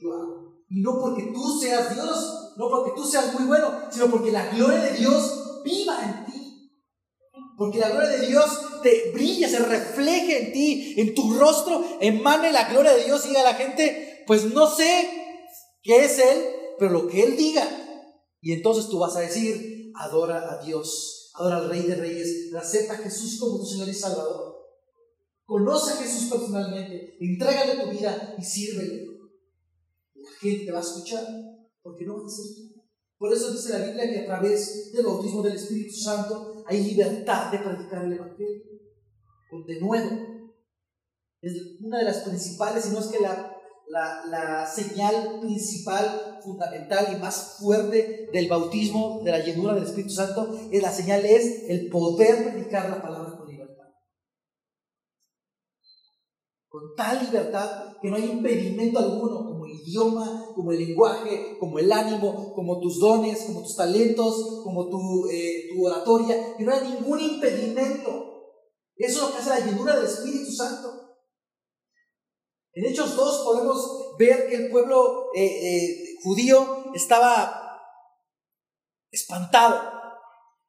[0.00, 0.64] yo hago.
[0.68, 4.50] Y no porque tú seas Dios, no porque tú seas muy bueno, sino porque la
[4.50, 6.72] gloria de Dios viva en ti.
[7.56, 12.52] Porque la gloria de Dios te brilla, se refleje en ti, en tu rostro, emane
[12.52, 15.08] la gloria de Dios y diga a la gente, pues no sé
[15.82, 16.44] qué es Él,
[16.78, 17.66] pero lo que Él diga.
[18.40, 22.94] Y entonces tú vas a decir, adora a Dios, adora al Rey de Reyes, acepta
[22.94, 24.55] a Jesús como tu Señor y Salvador.
[25.46, 29.06] Conoce a Jesús personalmente, entrégale tu vida y sírvele.
[30.16, 31.24] La gente te va a escuchar
[31.82, 32.66] porque no va a ser.
[33.16, 37.52] Por eso dice la Biblia que a través del bautismo del Espíritu Santo hay libertad
[37.52, 38.64] de predicar el Evangelio.
[39.66, 40.10] De nuevo,
[41.40, 43.56] es una de las principales, si no es que la,
[43.88, 50.12] la, la, señal principal, fundamental y más fuerte del bautismo, de la llenura del Espíritu
[50.12, 53.38] Santo, es la señal es el poder predicar la palabra
[56.76, 62.52] con tal libertad que no hay impedimento alguno idioma, como el lenguaje, como el ánimo,
[62.54, 67.18] como tus dones, como tus talentos, como tu, eh, tu oratoria, que no hay ningún
[67.18, 68.10] impedimento.
[68.96, 70.88] Eso es lo que hace la llenura del Espíritu Santo.
[72.74, 77.80] En Hechos 2 podemos ver que el pueblo eh, eh, judío estaba
[79.10, 79.80] espantado,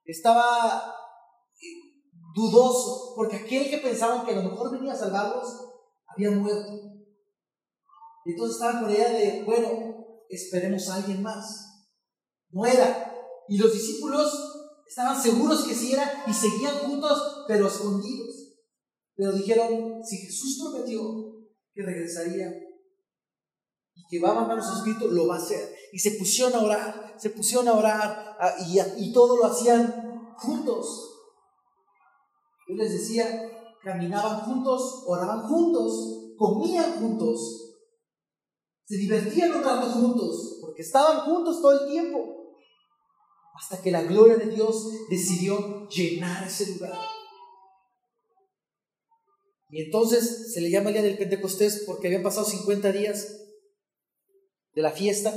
[0.05, 0.95] estaba
[2.33, 5.66] dudoso, porque aquel que pensaban que a lo mejor venía a salvarlos
[6.17, 6.73] había muerto.
[8.25, 11.85] Y entonces estaban con la de, bueno, esperemos a alguien más.
[12.49, 13.13] No era.
[13.47, 14.33] Y los discípulos
[14.87, 18.55] estaban seguros que sí era y seguían juntos, pero escondidos.
[19.15, 21.01] Pero dijeron, si Jesús prometió
[21.73, 22.51] que regresaría
[23.95, 25.73] y que va a mandar su espíritu, lo va a hacer.
[25.93, 31.13] Y se pusieron a orar, se pusieron a orar y, y todo lo hacían juntos.
[32.67, 33.56] Yo les decía,
[33.87, 37.73] caminaban juntos, oraban juntos, comían juntos,
[38.85, 42.19] se divertían rato juntos, porque estaban juntos todo el tiempo.
[43.55, 46.99] Hasta que la gloria de Dios decidió llenar ese lugar.
[49.69, 53.25] Y entonces se le llama el día del Pentecostés porque habían pasado 50 días
[54.73, 55.33] de la fiesta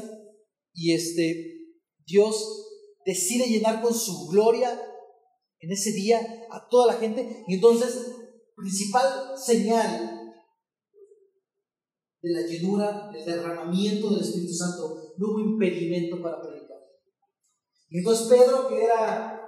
[0.73, 2.67] y este Dios
[3.07, 4.81] decide llenar con su gloria
[5.61, 7.45] en ese día a toda la gente.
[7.49, 8.19] Y entonces,
[8.61, 10.20] principal señal
[12.23, 16.79] de la llenura, del derramamiento del Espíritu Santo, no hubo impedimento para predicar.
[17.88, 19.40] Y entonces Pedro, que era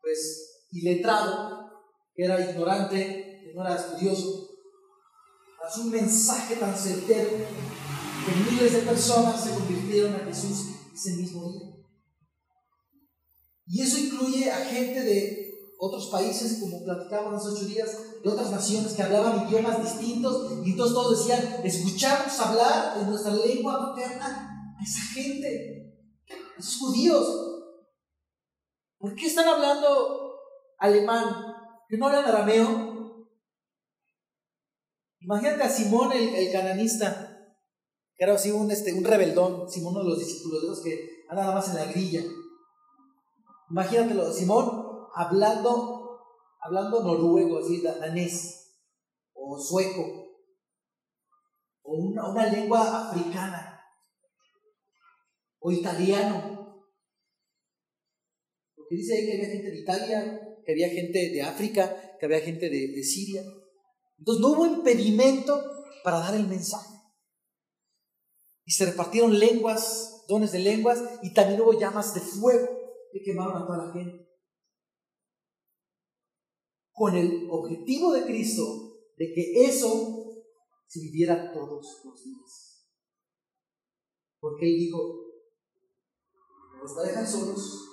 [0.00, 1.70] pues iletrado,
[2.14, 4.50] que era ignorante, que no era estudioso,
[5.64, 11.50] hace un mensaje tan certero que miles de personas se convirtieron a Jesús ese mismo
[11.50, 11.76] día.
[13.66, 15.45] Y eso incluye a gente de
[15.78, 17.90] otros países, como platicamos hace ocho días,
[18.22, 23.32] de otras naciones que hablaban idiomas distintos, y entonces todos decían, escuchamos hablar en nuestra
[23.32, 25.94] lengua materna a esa gente,
[26.28, 27.26] a esos judíos.
[28.98, 30.34] ¿Por qué están hablando
[30.78, 31.36] alemán?
[31.88, 33.28] ¿Que no hablan arameo?
[35.20, 37.36] Imagínate a Simón el, el cananista,
[38.14, 41.24] que era así un, este, un rebeldón, Simón uno de los discípulos de los que
[41.28, 42.22] anda más en la grilla.
[43.68, 44.85] Imagínatelo, Simón
[45.16, 46.20] hablando,
[46.60, 48.76] hablando noruego, así, danés,
[49.32, 50.02] o sueco,
[51.82, 53.80] o una, una lengua africana,
[55.58, 56.84] o italiano.
[58.74, 62.40] Porque dice ahí que había gente de Italia, que había gente de África, que había
[62.40, 63.42] gente de, de Siria.
[64.18, 65.62] Entonces no hubo impedimento
[66.04, 66.94] para dar el mensaje.
[68.66, 72.68] Y se repartieron lenguas, dones de lenguas, y también hubo llamas de fuego
[73.12, 74.25] que quemaron a toda la gente
[76.96, 78.62] con el objetivo de Cristo
[79.18, 80.32] de que eso
[80.86, 82.88] se viviera todos los días.
[84.40, 84.98] Porque Él dijo,
[86.82, 87.86] los va a dejar solos,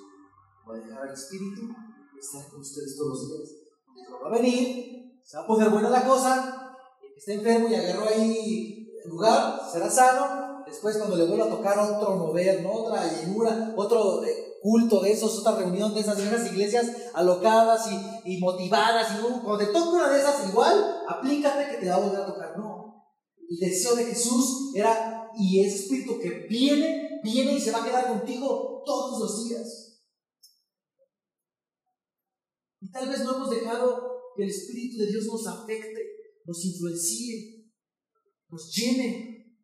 [0.68, 1.64] va a dejar al Espíritu,
[2.18, 4.14] estar con ustedes todos los días.
[4.24, 7.76] Va a venir, se va a poner buena la cosa, el que está enfermo y
[7.76, 12.72] agarró ahí el lugar, será sano, después cuando le vuelva a tocar otro mover, ¿no?
[12.72, 14.22] otra llenura, otro...
[14.64, 17.86] Culto de esos, otra reunión de esas, esas iglesias alocadas
[18.24, 21.96] y, motivadas, y uh, cuando te toca una de esas igual, aplícate que te va
[21.96, 22.58] a volver a tocar.
[22.58, 23.12] No.
[23.50, 27.86] El deseo de Jesús era, y ese espíritu que viene, viene y se va a
[27.86, 30.00] quedar contigo todos los días.
[32.80, 36.02] Y tal vez no hemos dejado que el Espíritu de Dios nos afecte,
[36.46, 37.70] nos influencie,
[38.48, 39.60] nos llene.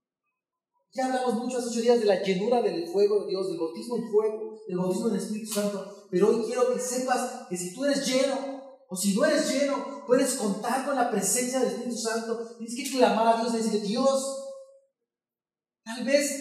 [0.92, 3.96] Ya hablamos mucho hace ocho días de la llenura del fuego de Dios, del bautismo
[3.96, 6.08] en fuego el bautismo del Espíritu Santo.
[6.12, 10.04] Pero hoy quiero que sepas que si tú eres lleno, o si no eres lleno,
[10.06, 12.56] puedes contar con la presencia del Espíritu Santo.
[12.58, 14.46] Tienes que clamar a Dios y decirle, Dios,
[15.84, 16.40] tal vez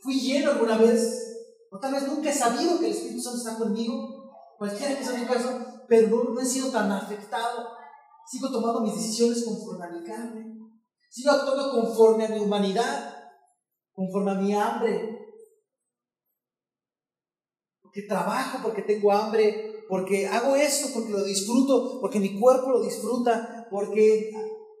[0.00, 1.36] fui lleno alguna vez,
[1.70, 5.18] o tal vez nunca he sabido que el Espíritu Santo está conmigo, cualquiera que sea
[5.18, 7.68] mi caso, pero no, no he sido tan afectado.
[8.26, 10.58] Sigo tomando mis decisiones conforme a mi carne.
[11.10, 13.14] Sigo actuando conforme a mi humanidad,
[13.94, 15.17] conforme a mi hambre,
[18.06, 23.66] trabajo, porque tengo hambre, porque hago esto, porque lo disfruto, porque mi cuerpo lo disfruta,
[23.70, 24.30] porque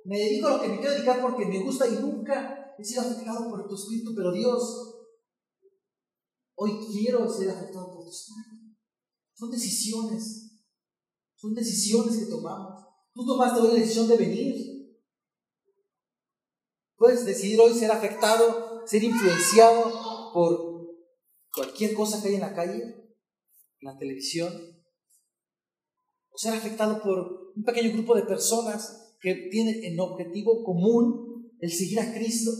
[0.04, 3.02] me dedico a lo que me quiero dedicar porque me gusta y nunca he sido
[3.02, 4.94] afectado por tu espíritu, pero Dios,
[6.54, 8.74] hoy quiero ser afectado por tu espíritu.
[9.34, 10.62] Son decisiones,
[11.34, 12.84] son decisiones que tomamos.
[13.12, 14.98] Tú tomaste hoy la decisión de venir.
[16.96, 20.68] Puedes decidir hoy ser afectado, ser influenciado por
[21.52, 22.97] cualquier cosa que hay en la calle,
[23.80, 24.52] la televisión,
[26.30, 31.70] o ser afectado por un pequeño grupo de personas que tienen en objetivo común el
[31.70, 32.50] seguir a Cristo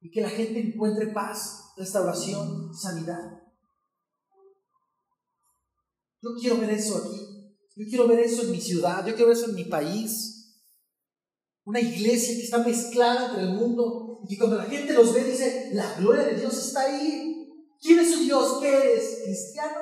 [0.00, 3.42] y que la gente encuentre paz, restauración, sanidad.
[6.20, 7.34] Yo quiero ver eso aquí.
[7.76, 9.06] Yo quiero ver eso en mi ciudad.
[9.06, 10.62] Yo quiero ver eso en mi país.
[11.64, 15.24] Una iglesia que está mezclada entre el mundo y que cuando la gente los ve
[15.24, 17.33] dice, la gloria de Dios está ahí.
[17.80, 18.58] ¿Quién es su Dios?
[18.60, 19.20] ¿Qué eres?
[19.24, 19.80] ¿Cristiano?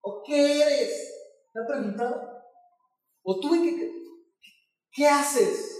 [0.00, 1.14] ¿O qué eres?
[1.52, 2.42] ¿Te han preguntado?
[3.22, 3.92] ¿O tú qué,
[4.90, 5.78] qué haces?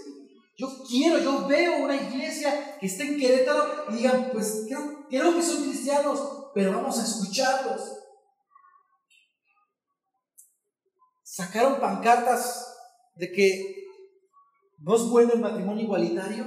[0.57, 5.33] Yo quiero, yo veo una iglesia que esté en Querétaro y digan, pues creo, creo
[5.33, 7.81] que son cristianos, pero vamos a escucharlos.
[11.23, 12.75] Sacaron pancartas
[13.15, 13.85] de que
[14.79, 16.45] no es bueno el matrimonio igualitario.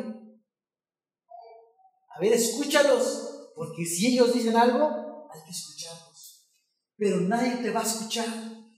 [2.15, 3.22] A ver, escúchalos.
[3.55, 6.49] Porque si ellos dicen algo, hay que escucharlos.
[6.97, 8.27] Pero nadie te va a escuchar.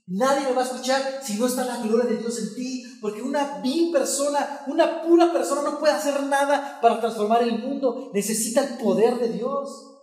[0.07, 2.83] Nadie me va a escuchar si no está la gloria de Dios en ti.
[3.01, 8.11] Porque una vil persona, una pura persona no puede hacer nada para transformar el mundo.
[8.13, 9.93] Necesita el poder de Dios.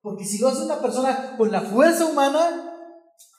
[0.00, 2.72] Porque si lo hace una persona con la fuerza humana,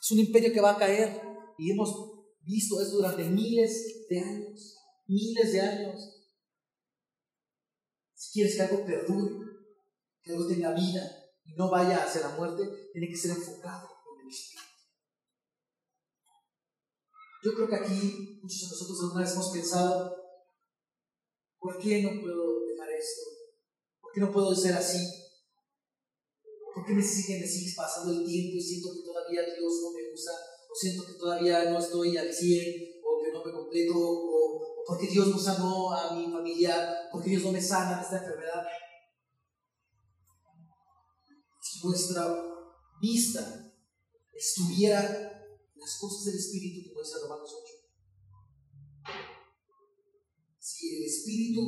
[0.01, 1.21] es un imperio que va a caer.
[1.57, 1.93] Y hemos
[2.41, 4.77] visto eso durante miles de años.
[5.07, 6.17] Miles de años.
[8.13, 9.47] Si quieres que algo perdure,
[10.27, 11.09] que algo tenga vida
[11.45, 14.67] y no vaya hacia la muerte, tiene que ser enfocado en el Espíritu.
[17.43, 20.15] Yo creo que aquí muchos de nosotros alguna vez hemos pensado,
[21.59, 23.21] ¿por qué no puedo dejar esto?
[24.01, 24.99] ¿Por qué no puedo ser así?
[26.73, 30.13] ¿Por qué me sigue, me pasando el tiempo y siento que todavía Dios no me
[30.13, 30.33] usa?
[30.69, 33.01] ¿O siento que todavía no estoy al 100?
[33.03, 33.93] ¿O que no me completo?
[33.95, 37.09] ¿O, por qué Dios no sanó a mi familia?
[37.11, 38.63] ¿Por qué Dios no me sana de esta enfermedad?
[41.77, 42.43] Si nuestra
[42.99, 43.71] vista
[44.33, 47.73] estuviera en las cosas del Espíritu, como dice Romanos 8.
[50.57, 51.61] Si el Espíritu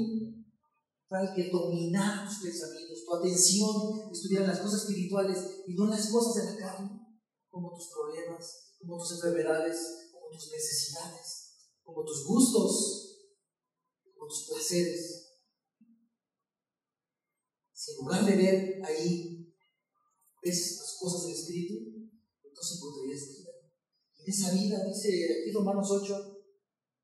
[1.07, 5.91] para que dominara tus pensamientos, tu atención estuviera en las cosas espirituales y no en
[5.91, 6.89] las cosas de la carne,
[7.49, 13.31] como tus problemas, como tus enfermedades, como tus necesidades, como tus gustos,
[14.13, 15.37] como tus placeres.
[17.71, 19.38] Si en lugar de ver ahí
[20.43, 21.75] ves las cosas del Espíritu,
[22.43, 23.51] entonces encontrarías vida.
[24.17, 26.39] En esa vida, dice aquí Romanos 8,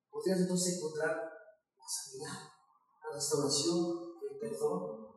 [0.10, 2.50] podrías entonces encontrar la sanidad,
[3.04, 5.08] la restauración, el perdón,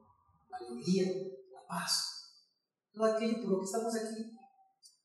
[0.49, 1.07] la alegría,
[1.53, 2.35] la paz.
[2.93, 4.37] Todo aquello por lo que estamos aquí,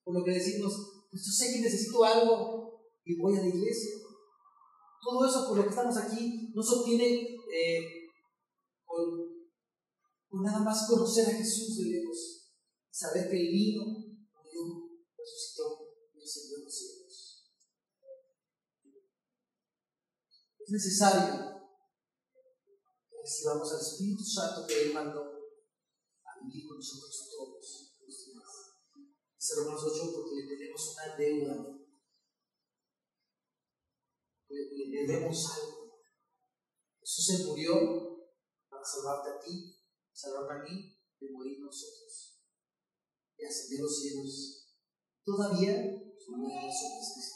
[0.04, 0.74] por lo que decimos,
[1.10, 2.64] pues yo sé que necesito algo
[3.06, 3.96] y voy a la iglesia.
[5.02, 8.10] Todo eso por lo que estamos aquí no se obtiene eh,
[8.86, 12.43] con, nada más conocer a Jesús de lejos,
[12.94, 17.50] saber que Él vino, murió, resucitó y ascendió a los cielos.
[20.60, 21.54] Es necesario
[23.24, 28.44] recibamos al Espíritu Santo que Él mandó a vivir con nosotros todos los días.
[29.40, 31.80] Dice Romanos 8 porque le tenemos una deuda.
[34.50, 36.02] Le, debemos algo.
[37.00, 38.28] Jesús se murió
[38.70, 39.80] para salvarte a ti,
[40.12, 42.33] salvarme a mí, de morir nosotros.
[43.44, 44.70] Y ascender los cielos.
[45.26, 45.74] Todavía
[46.30, 47.34] nosotros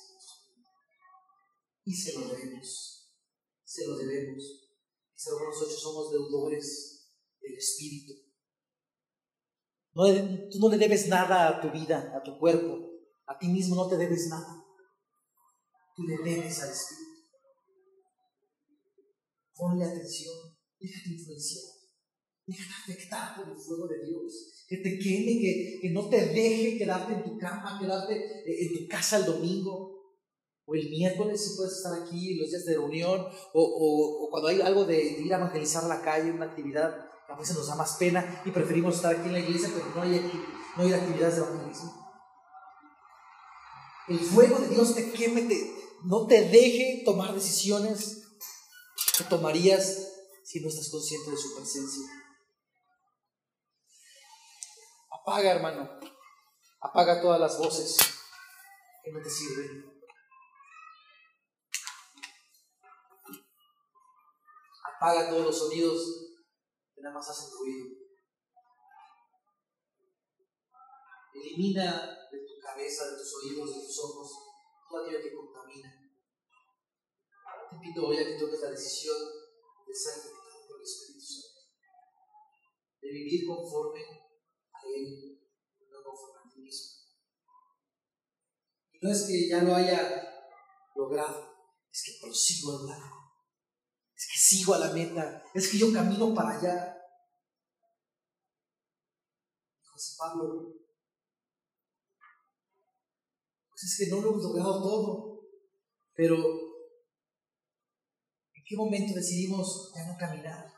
[1.84, 3.12] Y se lo debemos.
[3.66, 4.70] Se lo debemos.
[5.14, 8.14] Dice Romanos 8, somos deudores del Espíritu.
[9.94, 12.88] Tú no le debes nada a tu vida, a tu cuerpo,
[13.26, 14.64] a ti mismo no te debes nada.
[15.94, 17.08] Tú le debes al Espíritu.
[19.54, 20.36] Ponle atención,
[20.80, 21.64] déjate influenciar,
[22.48, 24.66] déjate afectar por el fuego de Dios.
[24.68, 28.88] Que te queme, que, que no te deje quedarte en tu cama, quedarte en tu
[28.88, 29.98] casa el domingo,
[30.66, 34.62] o el miércoles si puedes estar aquí, los días de reunión, o, o, cuando hay
[34.62, 36.94] algo de, ir a evangelizar la calle, una actividad,
[37.30, 40.02] a veces nos da más pena y preferimos estar aquí en la iglesia, pero no
[40.02, 40.32] hay,
[40.76, 42.08] no hay actividades de evangelismo.
[44.10, 45.48] El fuego de Dios te queme,
[46.04, 48.24] no te deje tomar decisiones
[49.18, 50.08] que tomarías
[50.44, 52.04] si no estás consciente de su presencia.
[55.28, 56.00] Apaga, hermano.
[56.80, 57.98] Apaga todas las voces
[59.04, 59.94] que no te sirven.
[64.96, 66.02] apaga todos los sonidos
[66.96, 67.88] que nada más hacen ruido.
[71.36, 74.32] Elimina de tu cabeza, de tus oídos, de tus ojos,
[74.90, 75.94] todo aquello que contamina.
[77.70, 79.18] Te invito hoy a que tomes la decisión
[79.86, 80.32] de ser
[80.68, 81.60] por el Espíritu Santo,
[83.02, 84.27] de vivir conforme
[85.04, 85.38] no.
[88.92, 90.00] Y no es que ya lo haya
[90.96, 91.56] logrado,
[91.92, 93.18] es que prosigo al lado
[94.18, 96.98] es que sigo a la meta, es que yo camino para allá.
[99.84, 100.74] José Pablo,
[103.70, 105.50] pues es que no lo hemos logrado todo,
[106.16, 106.36] pero
[108.54, 110.77] ¿en qué momento decidimos ya no caminar?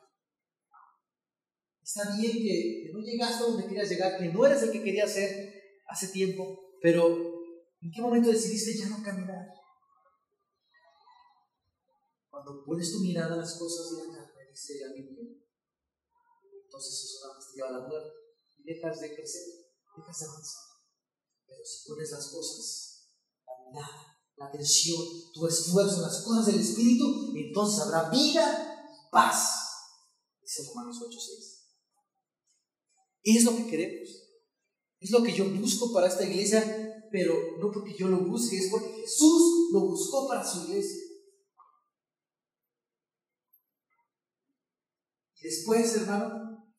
[1.89, 5.11] Está bien que, no llegaste a donde querías llegar, que no eres el que querías
[5.11, 5.51] ser
[5.87, 7.07] hace tiempo, pero
[7.81, 9.47] ¿en qué momento decidiste ya no caminar?
[12.29, 14.93] Cuando pones tu mirada a las cosas de la carne, dice la
[16.63, 18.11] entonces eso nada más te lleva a la muerte
[18.59, 19.47] y dejas de crecer,
[19.97, 20.63] dejas de avanzar.
[21.47, 23.07] Pero si pones las cosas,
[23.47, 25.01] la mirada, la atención,
[25.33, 29.97] tu esfuerzo en las cosas del Espíritu, entonces habrá vida y paz.
[30.39, 31.58] Dice Romanos 8:6.
[33.35, 34.09] Es lo que queremos.
[34.99, 38.69] Es lo que yo busco para esta iglesia, pero no porque yo lo busque, es
[38.69, 41.03] porque Jesús lo buscó para su iglesia.
[45.41, 46.73] Y después, hermano,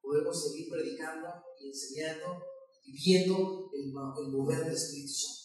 [0.00, 1.28] podemos seguir predicando
[1.60, 2.42] y enseñando
[2.84, 3.88] y viendo el,
[4.24, 5.36] el mover del Espíritu Santo.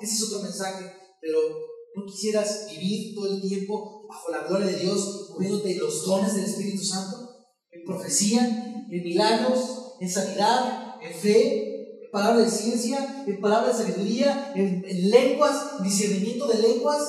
[0.00, 1.40] Ese es otro mensaje, pero
[1.96, 6.44] no quisieras vivir todo el tiempo bajo la gloria de Dios, moviéndote los dones del
[6.44, 13.40] Espíritu Santo, en profecía, en milagros, en sanidad, en fe, en palabra de ciencia, en
[13.40, 17.00] palabra de sabiduría, en, en lenguas, discernimiento de lenguas.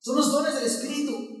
[0.00, 1.38] Son los dones del Espíritu.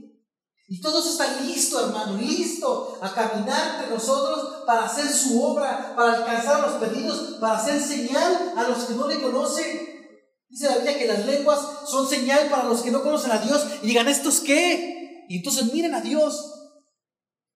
[0.70, 5.94] Y todo eso está listo, hermano, listo a caminar entre nosotros para hacer su obra,
[5.96, 9.64] para alcanzar a los perdidos, para hacer señal a los que no le conocen.
[10.50, 13.66] Dice la Biblia que las lenguas son señal para los que no conocen a Dios
[13.82, 15.24] y digan, ¿estos qué?
[15.30, 16.57] Y entonces miren a Dios.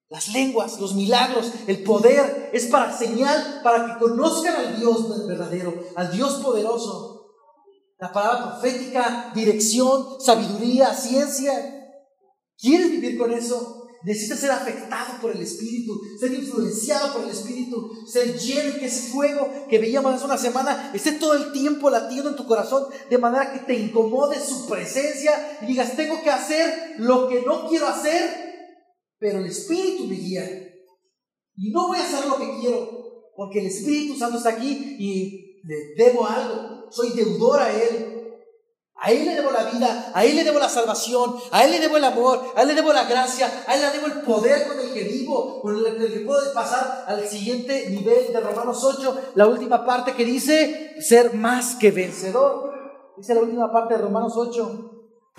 [0.09, 5.73] Las lenguas, los milagros, el poder es para señal, para que conozcan al Dios verdadero,
[5.95, 7.31] al Dios poderoso.
[7.99, 11.79] La palabra profética, dirección, sabiduría, ciencia,
[12.63, 13.89] ¿Quieres vivir con eso?
[14.03, 19.11] Necesitas ser afectado por el Espíritu, ser influenciado por el Espíritu, ser lleno que ese
[19.11, 23.17] fuego que veíamos hace una semana esté todo el tiempo latiendo en tu corazón de
[23.17, 27.87] manera que te incomode su presencia y digas, tengo que hacer lo que no quiero
[27.87, 28.52] hacer,
[29.23, 30.43] pero el Espíritu me guía.
[31.55, 35.61] Y no voy a hacer lo que quiero, porque el Espíritu Santo está aquí y
[35.63, 38.09] le debo algo, soy deudor a Él.
[38.95, 41.79] A Él le debo la vida, a Él le debo la salvación, a Él le
[41.79, 44.67] debo el amor, a Él le debo la gracia, a Él le debo el poder
[44.67, 49.31] con el que vivo, con el que puedo pasar al siguiente nivel de Romanos 8,
[49.35, 52.73] la última parte que dice ser más que vencedor.
[53.15, 54.91] Dice la última parte de Romanos 8,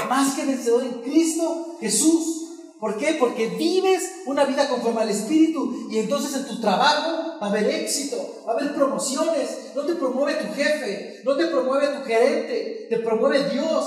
[0.09, 2.43] más que vencedor en Cristo Jesús.
[2.85, 3.16] ¿Por qué?
[3.18, 7.66] Porque vives una vida conforme al Espíritu y entonces en tu trabajo va a haber
[7.66, 9.72] éxito, va a haber promociones.
[9.74, 13.87] No te promueve tu jefe, no te promueve tu gerente, te promueve Dios.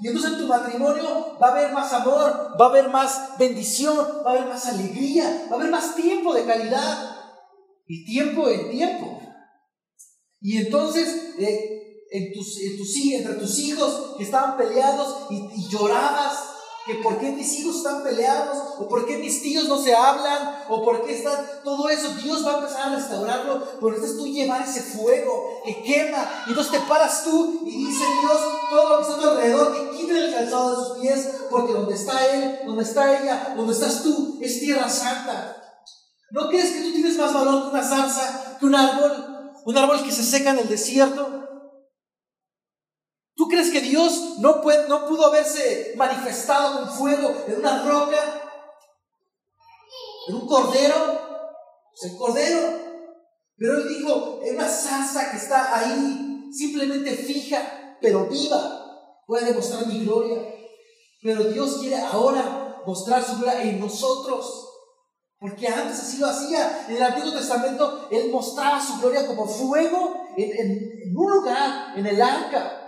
[0.00, 3.96] Y entonces en tu matrimonio va a haber más amor, va a haber más bendición,
[3.96, 7.16] va a haber más alegría, va a haber más tiempo de calidad.
[7.86, 9.22] Y tiempo en tiempo.
[10.42, 16.47] Y entonces eh, entre tus hijos que estaban peleados y llorabas
[16.88, 20.64] que por qué mis hijos están peleados, o por qué mis tíos no se hablan,
[20.70, 24.26] o por qué están, todo eso, Dios va a empezar a restaurarlo, pero necesitas tú
[24.26, 28.96] llevar ese fuego que quema, y entonces te paras tú y dice Dios, todo lo
[28.96, 32.26] que está a tu alrededor, que quiten el calzado de sus pies, porque donde está
[32.26, 35.62] Él, donde está ella, donde estás tú, es tierra santa.
[36.30, 40.02] ¿No crees que tú tienes más valor que una zarza, que un árbol, un árbol
[40.02, 41.37] que se seca en el desierto?
[43.48, 48.42] ¿Tú crees que Dios no, puede, no pudo haberse manifestado con fuego en una roca?
[50.28, 50.94] ¿En un cordero?
[51.90, 52.78] Pues el cordero.
[53.56, 59.86] Pero él dijo, en una salsa que está ahí, simplemente fija, pero viva, puede demostrar
[59.86, 60.42] mi gloria.
[61.22, 64.68] Pero Dios quiere ahora mostrar su gloria en nosotros.
[65.38, 66.84] Porque antes así lo hacía.
[66.86, 72.20] En el Antiguo Testamento Él mostraba su gloria como fuego en un lugar, en el
[72.20, 72.84] arca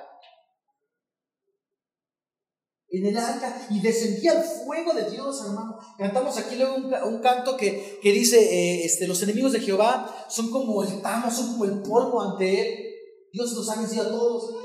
[2.91, 5.78] en el arca y descendía el fuego de Dios, hermano.
[5.97, 6.76] Cantamos aquí luego
[7.07, 11.53] un, canto que, dice, eh, este, los enemigos de Jehová son como el tamo, son
[11.53, 12.86] como el polvo ante él.
[13.32, 14.57] Dios los ha vencido a todos.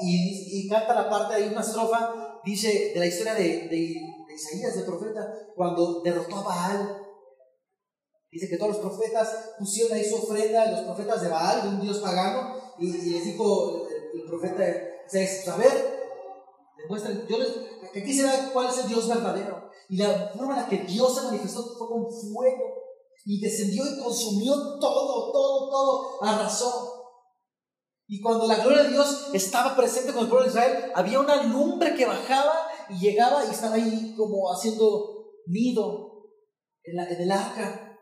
[0.00, 3.94] Y, canta la parte, hay una estrofa, dice, de la historia de, de,
[4.34, 7.02] Isaías, de profeta, cuando derrotó a Baal.
[8.30, 11.80] Dice que todos los profetas pusieron ahí su ofrenda, los profetas de Baal, de un
[11.80, 15.97] dios pagano, y, les dijo el, profeta, a ver,
[16.78, 17.48] Demuestren, yo les,
[17.94, 19.70] aquí se vea cuál es el Dios verdadero.
[19.88, 22.64] Y la forma en la que Dios se manifestó fue con fuego.
[23.24, 26.22] Y descendió y consumió todo, todo, todo.
[26.22, 26.98] Arrasó.
[28.06, 31.42] Y cuando la gloria de Dios estaba presente con el pueblo de Israel, había una
[31.42, 36.08] lumbre que bajaba y llegaba y estaba ahí como haciendo nido
[36.84, 37.98] en, el arca.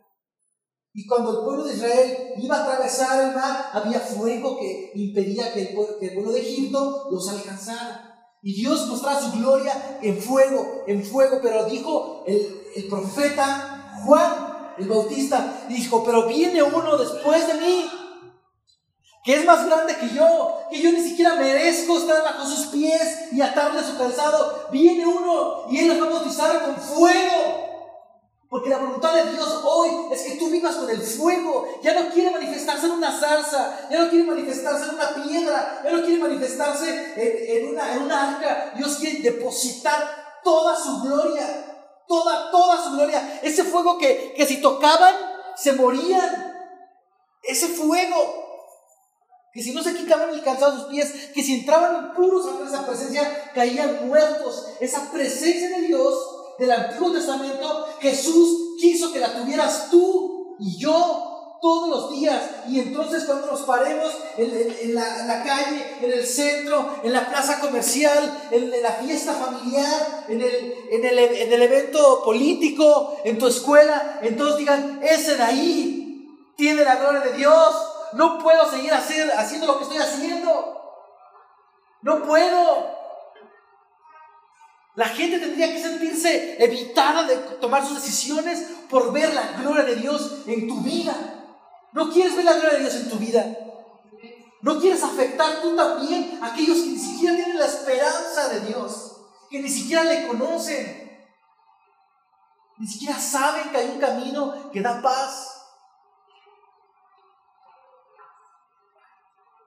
[0.93, 5.53] Y cuando el pueblo de Israel iba a atravesar el mar, había fuego que impedía
[5.53, 8.16] que el pueblo de Egipto los alcanzara.
[8.43, 14.75] Y Dios mostraba su gloria en fuego, en fuego, pero dijo el, el profeta Juan,
[14.79, 17.91] el bautista, dijo, pero viene uno después de mí,
[19.25, 23.33] que es más grande que yo, que yo ni siquiera merezco estar bajo sus pies
[23.33, 24.69] y atarle su calzado.
[24.71, 27.76] Viene uno y él los va a bautizar con fuego.
[28.49, 31.67] Porque la voluntad de Dios hoy es que tú vivas con el fuego.
[31.83, 35.91] Ya no quiere manifestarse en una salsa, ya no quiere manifestarse en una piedra, ya
[35.91, 38.73] no quiere manifestarse en, una, en arca.
[38.77, 43.41] Dios quiere depositar toda su gloria, toda, toda su gloria.
[43.43, 45.15] Ese fuego que, que si tocaban,
[45.57, 46.55] se morían.
[47.43, 48.47] Ese fuego
[49.57, 52.87] que si no se quitaban el calzado sus pies, que si entraban impuros ante esa
[52.87, 54.67] presencia, caían muertos.
[54.81, 61.59] Esa presencia de Dios del Antiguo Testamento, Jesús quiso que la tuvieras tú y yo
[61.61, 62.43] todos los días.
[62.69, 68.49] Y entonces cuando nos paremos en, la, calle, en el centro, en la plaza comercial,
[68.51, 75.01] en, la fiesta familiar, en el, en el evento político, en tu escuela, entonces digan,
[75.03, 77.75] ese de ahí tiene la gloria de Dios
[78.13, 80.81] no puedo seguir hacer, haciendo lo que estoy haciendo.
[82.03, 82.96] No puedo.
[84.97, 89.97] La gente tendría que sentirse evitada de tomar sus decisiones por ver la gloria de
[89.97, 91.15] Dios en tu vida.
[91.93, 93.59] No quieres ver la gloria de Dios en tu vida.
[94.63, 99.19] No quieres afectar tú también a aquellos que ni siquiera tienen la esperanza de Dios,
[99.51, 101.29] que ni siquiera le conocen,
[102.79, 105.63] ni siquiera saben que hay un camino que da paz.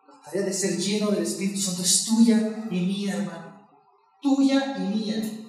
[0.07, 3.48] La tarea de ser lleno del Espíritu Santo es tuya y mía, hermano
[4.22, 5.39] tuya y mía,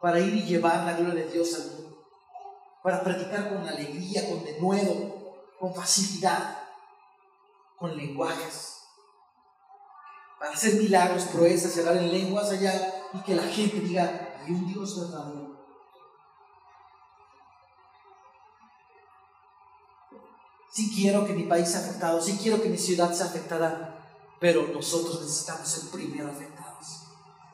[0.00, 2.04] para ir y llevar la gloria de Dios al mundo,
[2.82, 6.58] para predicar con alegría, con denuedo, con facilidad,
[7.76, 8.82] con lenguajes,
[10.38, 14.66] para hacer milagros, proezas, hablar en lenguas allá y que la gente diga, hay un
[14.66, 15.58] Dios verdadero.
[20.70, 23.98] Sí quiero que mi país sea afectado, sí quiero que mi ciudad sea afectada,
[24.38, 26.57] pero nosotros necesitamos ser primero afectados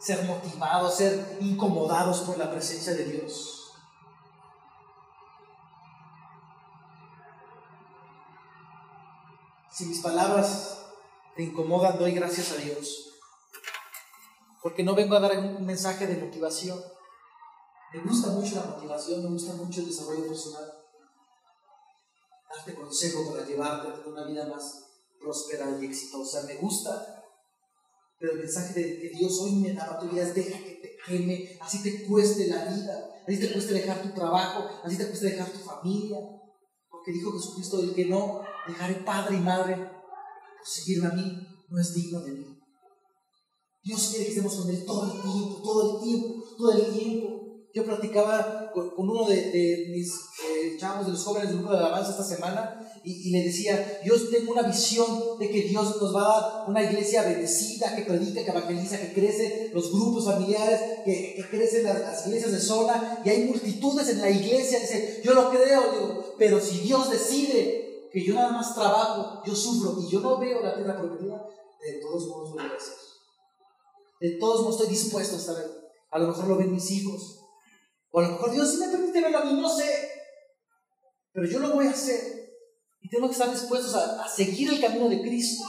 [0.05, 3.72] ser motivados, ser incomodados por la presencia de Dios.
[9.72, 10.78] Si mis palabras
[11.34, 13.14] te incomodan, doy gracias a Dios.
[14.62, 16.78] Porque no vengo a dar un mensaje de motivación.
[17.94, 20.70] Me gusta mucho la motivación, me gusta mucho el desarrollo personal.
[22.55, 24.84] Darte consejo para llevarte a una vida más
[25.18, 26.42] próspera y exitosa.
[26.42, 27.13] Me gusta
[28.18, 31.58] pero el mensaje de que Dios hoy me da vida es deja que te queme,
[31.60, 35.50] así te cueste la vida, así te cueste dejar tu trabajo, así te cueste dejar
[35.50, 36.18] tu familia.
[36.88, 41.80] Porque dijo Jesucristo, el que no dejaré padre y madre por seguirme a mí, no
[41.80, 42.58] es digno de mí.
[43.82, 47.34] Dios quiere que estemos con Él todo el tiempo, todo el tiempo, todo el tiempo.
[47.75, 52.12] Yo platicaba con, uno de, mis eh, chavos, de los jóvenes del grupo de alabanza
[52.12, 56.41] esta semana, y, le decía, yo tengo una visión de que Dios nos va a
[56.41, 61.49] dar una iglesia bendecida, que predica, que evangeliza, que crece los grupos familiares, que, que
[61.51, 65.93] crecen las, iglesias de zona, y hay multitudes en la iglesia, dice, yo lo creo,
[65.93, 70.39] digo, pero si Dios decide que yo nada más trabajo, yo sufro, y yo no
[70.39, 71.45] veo la tierra prometida,
[71.85, 72.95] de todos modos lo voy a hacer.
[74.20, 75.57] De todos modos estoy dispuesto a estar
[76.12, 77.34] A lo mejor lo ven mis hijos,
[78.14, 80.08] o a lo mejor Dios sí me permite verlo a mí, no sé,
[81.32, 82.48] pero yo lo voy a hacer.
[83.00, 85.64] Y tenemos que estar dispuestos a, seguir el camino de Cristo,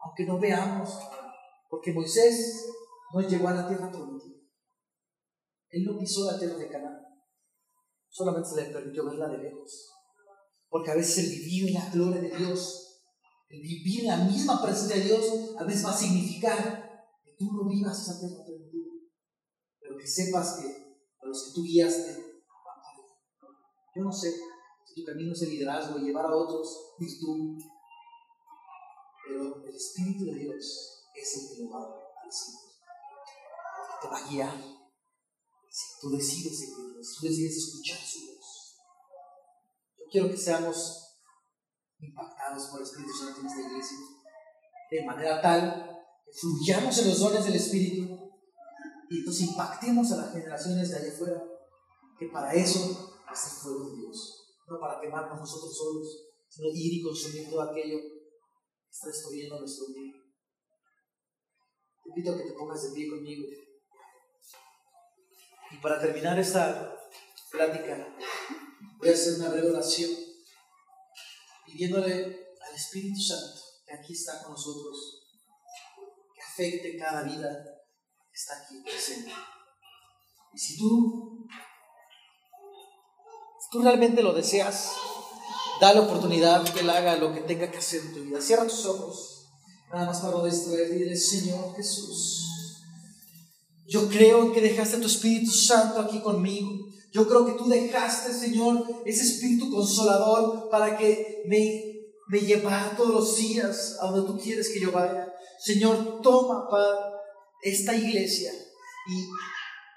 [0.00, 0.98] aunque no veamos,
[1.70, 2.66] porque Moisés
[3.14, 4.40] no llegó a la tierra prometida.
[5.68, 6.98] Él no pisó la tierra de Canaán,
[8.08, 9.92] solamente se le permitió verla de lejos.
[10.68, 13.04] Porque a veces el vivir la gloria de Dios,
[13.50, 17.68] el vivir la misma presencia de Dios, a veces va a significar que tú no
[17.68, 18.90] vivas esa tierra prometida,
[19.78, 20.85] pero que sepas que
[21.26, 22.42] los que tú guiaste,
[23.94, 24.34] yo no sé,
[24.96, 27.58] tu camino es el liderazgo, llevar a otros virtud.
[29.26, 32.54] Pero el Espíritu de Dios es el que lo va a decir.
[34.00, 34.58] Te va a guiar.
[35.68, 38.76] Si tú decides seguirlo, si tú decides escuchar su voz.
[39.98, 41.18] Yo quiero que seamos
[41.98, 43.98] impactados por el Espíritu Santo en esta iglesia.
[44.90, 48.25] De manera tal que fluyamos en los dones del Espíritu
[49.10, 51.42] y entonces impactemos a las generaciones de allá afuera.
[52.18, 52.78] Que para eso
[53.32, 57.62] es el fuego de Dios no para quemarnos nosotros solos, sino ir y consumir todo
[57.62, 60.18] aquello que está destruyendo nuestro vida.
[62.02, 63.46] Te invito a que te pongas de pie conmigo.
[65.70, 66.96] Y para terminar esta
[67.50, 68.16] plática,
[68.98, 70.10] voy a hacer una breve oración
[71.64, 75.22] pidiéndole al Espíritu Santo que aquí está con nosotros,
[76.34, 77.75] que afecte cada vida
[78.36, 79.32] está aquí presente.
[80.52, 81.46] Y si tú
[83.70, 84.92] tú realmente lo deseas,
[85.80, 88.40] dale oportunidad que Él haga lo que tenga que hacer en tu vida.
[88.40, 89.48] Cierra tus ojos,
[89.92, 92.44] nada más para distraer y dile, Señor Jesús,
[93.88, 96.70] yo creo que dejaste tu Espíritu Santo aquí conmigo.
[97.12, 101.82] Yo creo que tú dejaste, Señor, ese Espíritu consolador para que me,
[102.28, 105.32] me llevara todos los días a donde tú quieres que yo vaya.
[105.58, 107.15] Señor, toma, Padre,
[107.62, 108.52] esta iglesia
[109.08, 109.24] y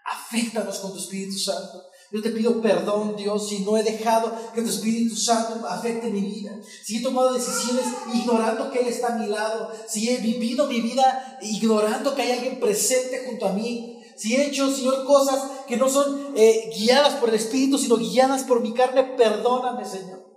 [0.05, 1.83] afectanos con tu Espíritu Santo.
[2.11, 6.21] Yo te pido perdón, Dios, si no he dejado que tu Espíritu Santo afecte mi
[6.21, 6.59] vida.
[6.83, 9.71] Si he tomado decisiones ignorando que Él está a mi lado.
[9.87, 14.01] Si he vivido mi vida ignorando que hay alguien presente junto a mí.
[14.17, 18.43] Si he hecho, Señor, cosas que no son eh, guiadas por el Espíritu, sino guiadas
[18.43, 20.27] por mi carne, perdóname, Señor.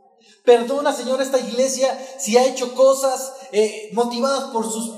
[0.45, 4.91] Perdona, Señor, esta iglesia si ha hecho cosas eh, motivadas por sus,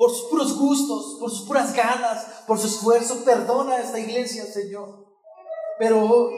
[0.00, 3.22] por sus puros gustos, por sus puras ganas, por su esfuerzo.
[3.22, 5.06] Perdona a esta iglesia, Señor.
[5.78, 6.30] Pero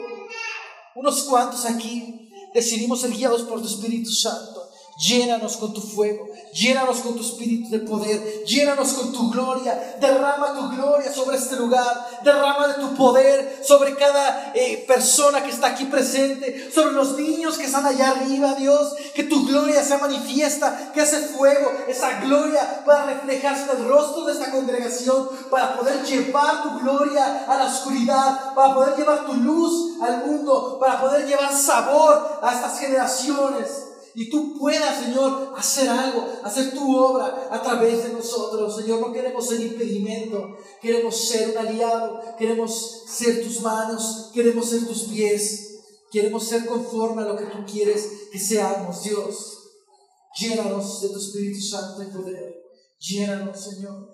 [0.96, 4.51] unos cuantos aquí decidimos ser guiados por tu Espíritu Santo.
[4.99, 10.53] Llénanos con tu fuego, llénanos con tu espíritu de poder, llénanos con tu gloria, derrama
[10.53, 15.68] tu gloria sobre este lugar, derrama de tu poder sobre cada eh, persona que está
[15.68, 20.93] aquí presente, sobre los niños que están allá arriba, Dios, que tu gloria sea manifiesta,
[20.93, 26.05] que ese fuego, esa gloria pueda reflejarse en el rostro de esta congregación, para poder
[26.05, 31.26] llevar tu gloria a la oscuridad, para poder llevar tu luz al mundo, para poder
[31.26, 37.62] llevar sabor a estas generaciones y tú puedas, Señor, hacer algo, hacer tu obra a
[37.62, 38.76] través de nosotros.
[38.76, 44.86] Señor, no queremos ser impedimento, queremos ser un aliado, queremos ser tus manos, queremos ser
[44.86, 49.58] tus pies, queremos ser conforme a lo que tú quieres que seamos, Dios.
[50.38, 52.54] Llénanos de tu Espíritu Santo y poder.
[52.98, 54.08] Llénanos, Señor.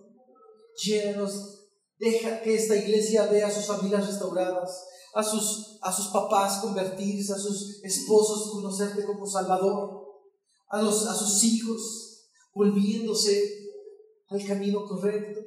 [0.82, 1.54] Llénanos.
[1.98, 4.84] Deja que esta iglesia vea sus familias restauradas
[5.14, 10.06] a sus, a sus papás convertirse, a sus esposos conocerte como Salvador,
[10.68, 13.68] a, los, a sus hijos volviéndose
[14.28, 15.40] al camino correcto.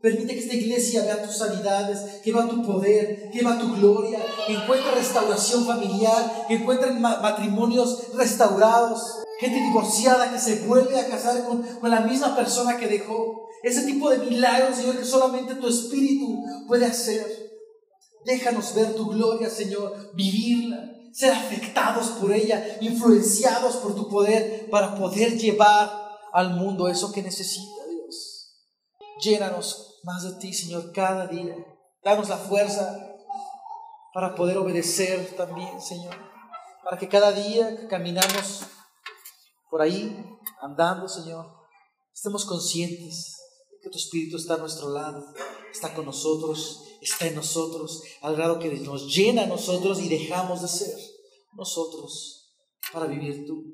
[0.00, 4.24] Permite que esta iglesia vea tus sanidades, que vea tu poder, que vea tu gloria,
[4.46, 9.02] que encuentre restauración familiar, que encuentre matrimonios restaurados,
[9.40, 13.48] gente divorciada que se vuelve a casar con, con la misma persona que dejó.
[13.64, 17.47] Ese tipo de milagros, Señor, que solamente tu Espíritu puede hacer.
[18.28, 24.94] Déjanos ver tu gloria, Señor, vivirla, ser afectados por ella, influenciados por tu poder para
[24.94, 25.90] poder llevar
[26.34, 28.54] al mundo eso que necesita, Dios.
[29.22, 31.56] Llénanos más de ti, Señor, cada día.
[32.04, 33.16] Danos la fuerza
[34.12, 36.14] para poder obedecer también, Señor.
[36.84, 38.64] Para que cada día que caminamos
[39.70, 40.22] por ahí,
[40.60, 41.46] andando, Señor,
[42.12, 43.38] estemos conscientes
[43.70, 45.24] de que tu Espíritu está a nuestro lado,
[45.72, 50.62] está con nosotros está en nosotros, al grado que nos llena a nosotros y dejamos
[50.62, 50.96] de ser
[51.54, 52.56] nosotros
[52.92, 53.64] para vivir tú.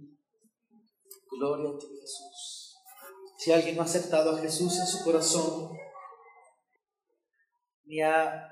[1.31, 2.75] Gloria a ti, Jesús.
[3.39, 5.70] Si alguien no ha aceptado a Jesús en su corazón,
[7.85, 8.49] ni ha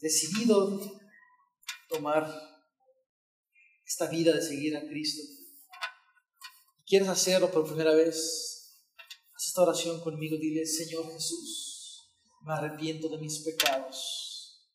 [0.00, 0.80] decidido
[1.88, 2.32] tomar
[3.84, 5.22] esta vida de seguir a Cristo,
[6.86, 8.78] quieres hacerlo por primera vez,
[9.34, 11.61] haz esta oración conmigo, dile, Señor Jesús,
[12.44, 14.68] me arrepiento de mis pecados.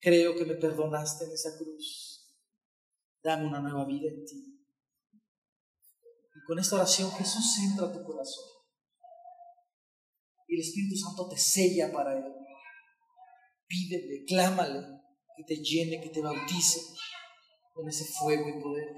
[0.00, 2.36] Creo que me perdonaste en esa cruz.
[3.22, 4.64] Dame una nueva vida en ti.
[6.34, 8.44] Y con esta oración Jesús entra a tu corazón.
[10.46, 12.24] Y el Espíritu Santo te sella para Él.
[13.66, 14.80] Pídele, clámale,
[15.36, 16.80] que te llene, que te bautice
[17.74, 18.88] con ese fuego y poder.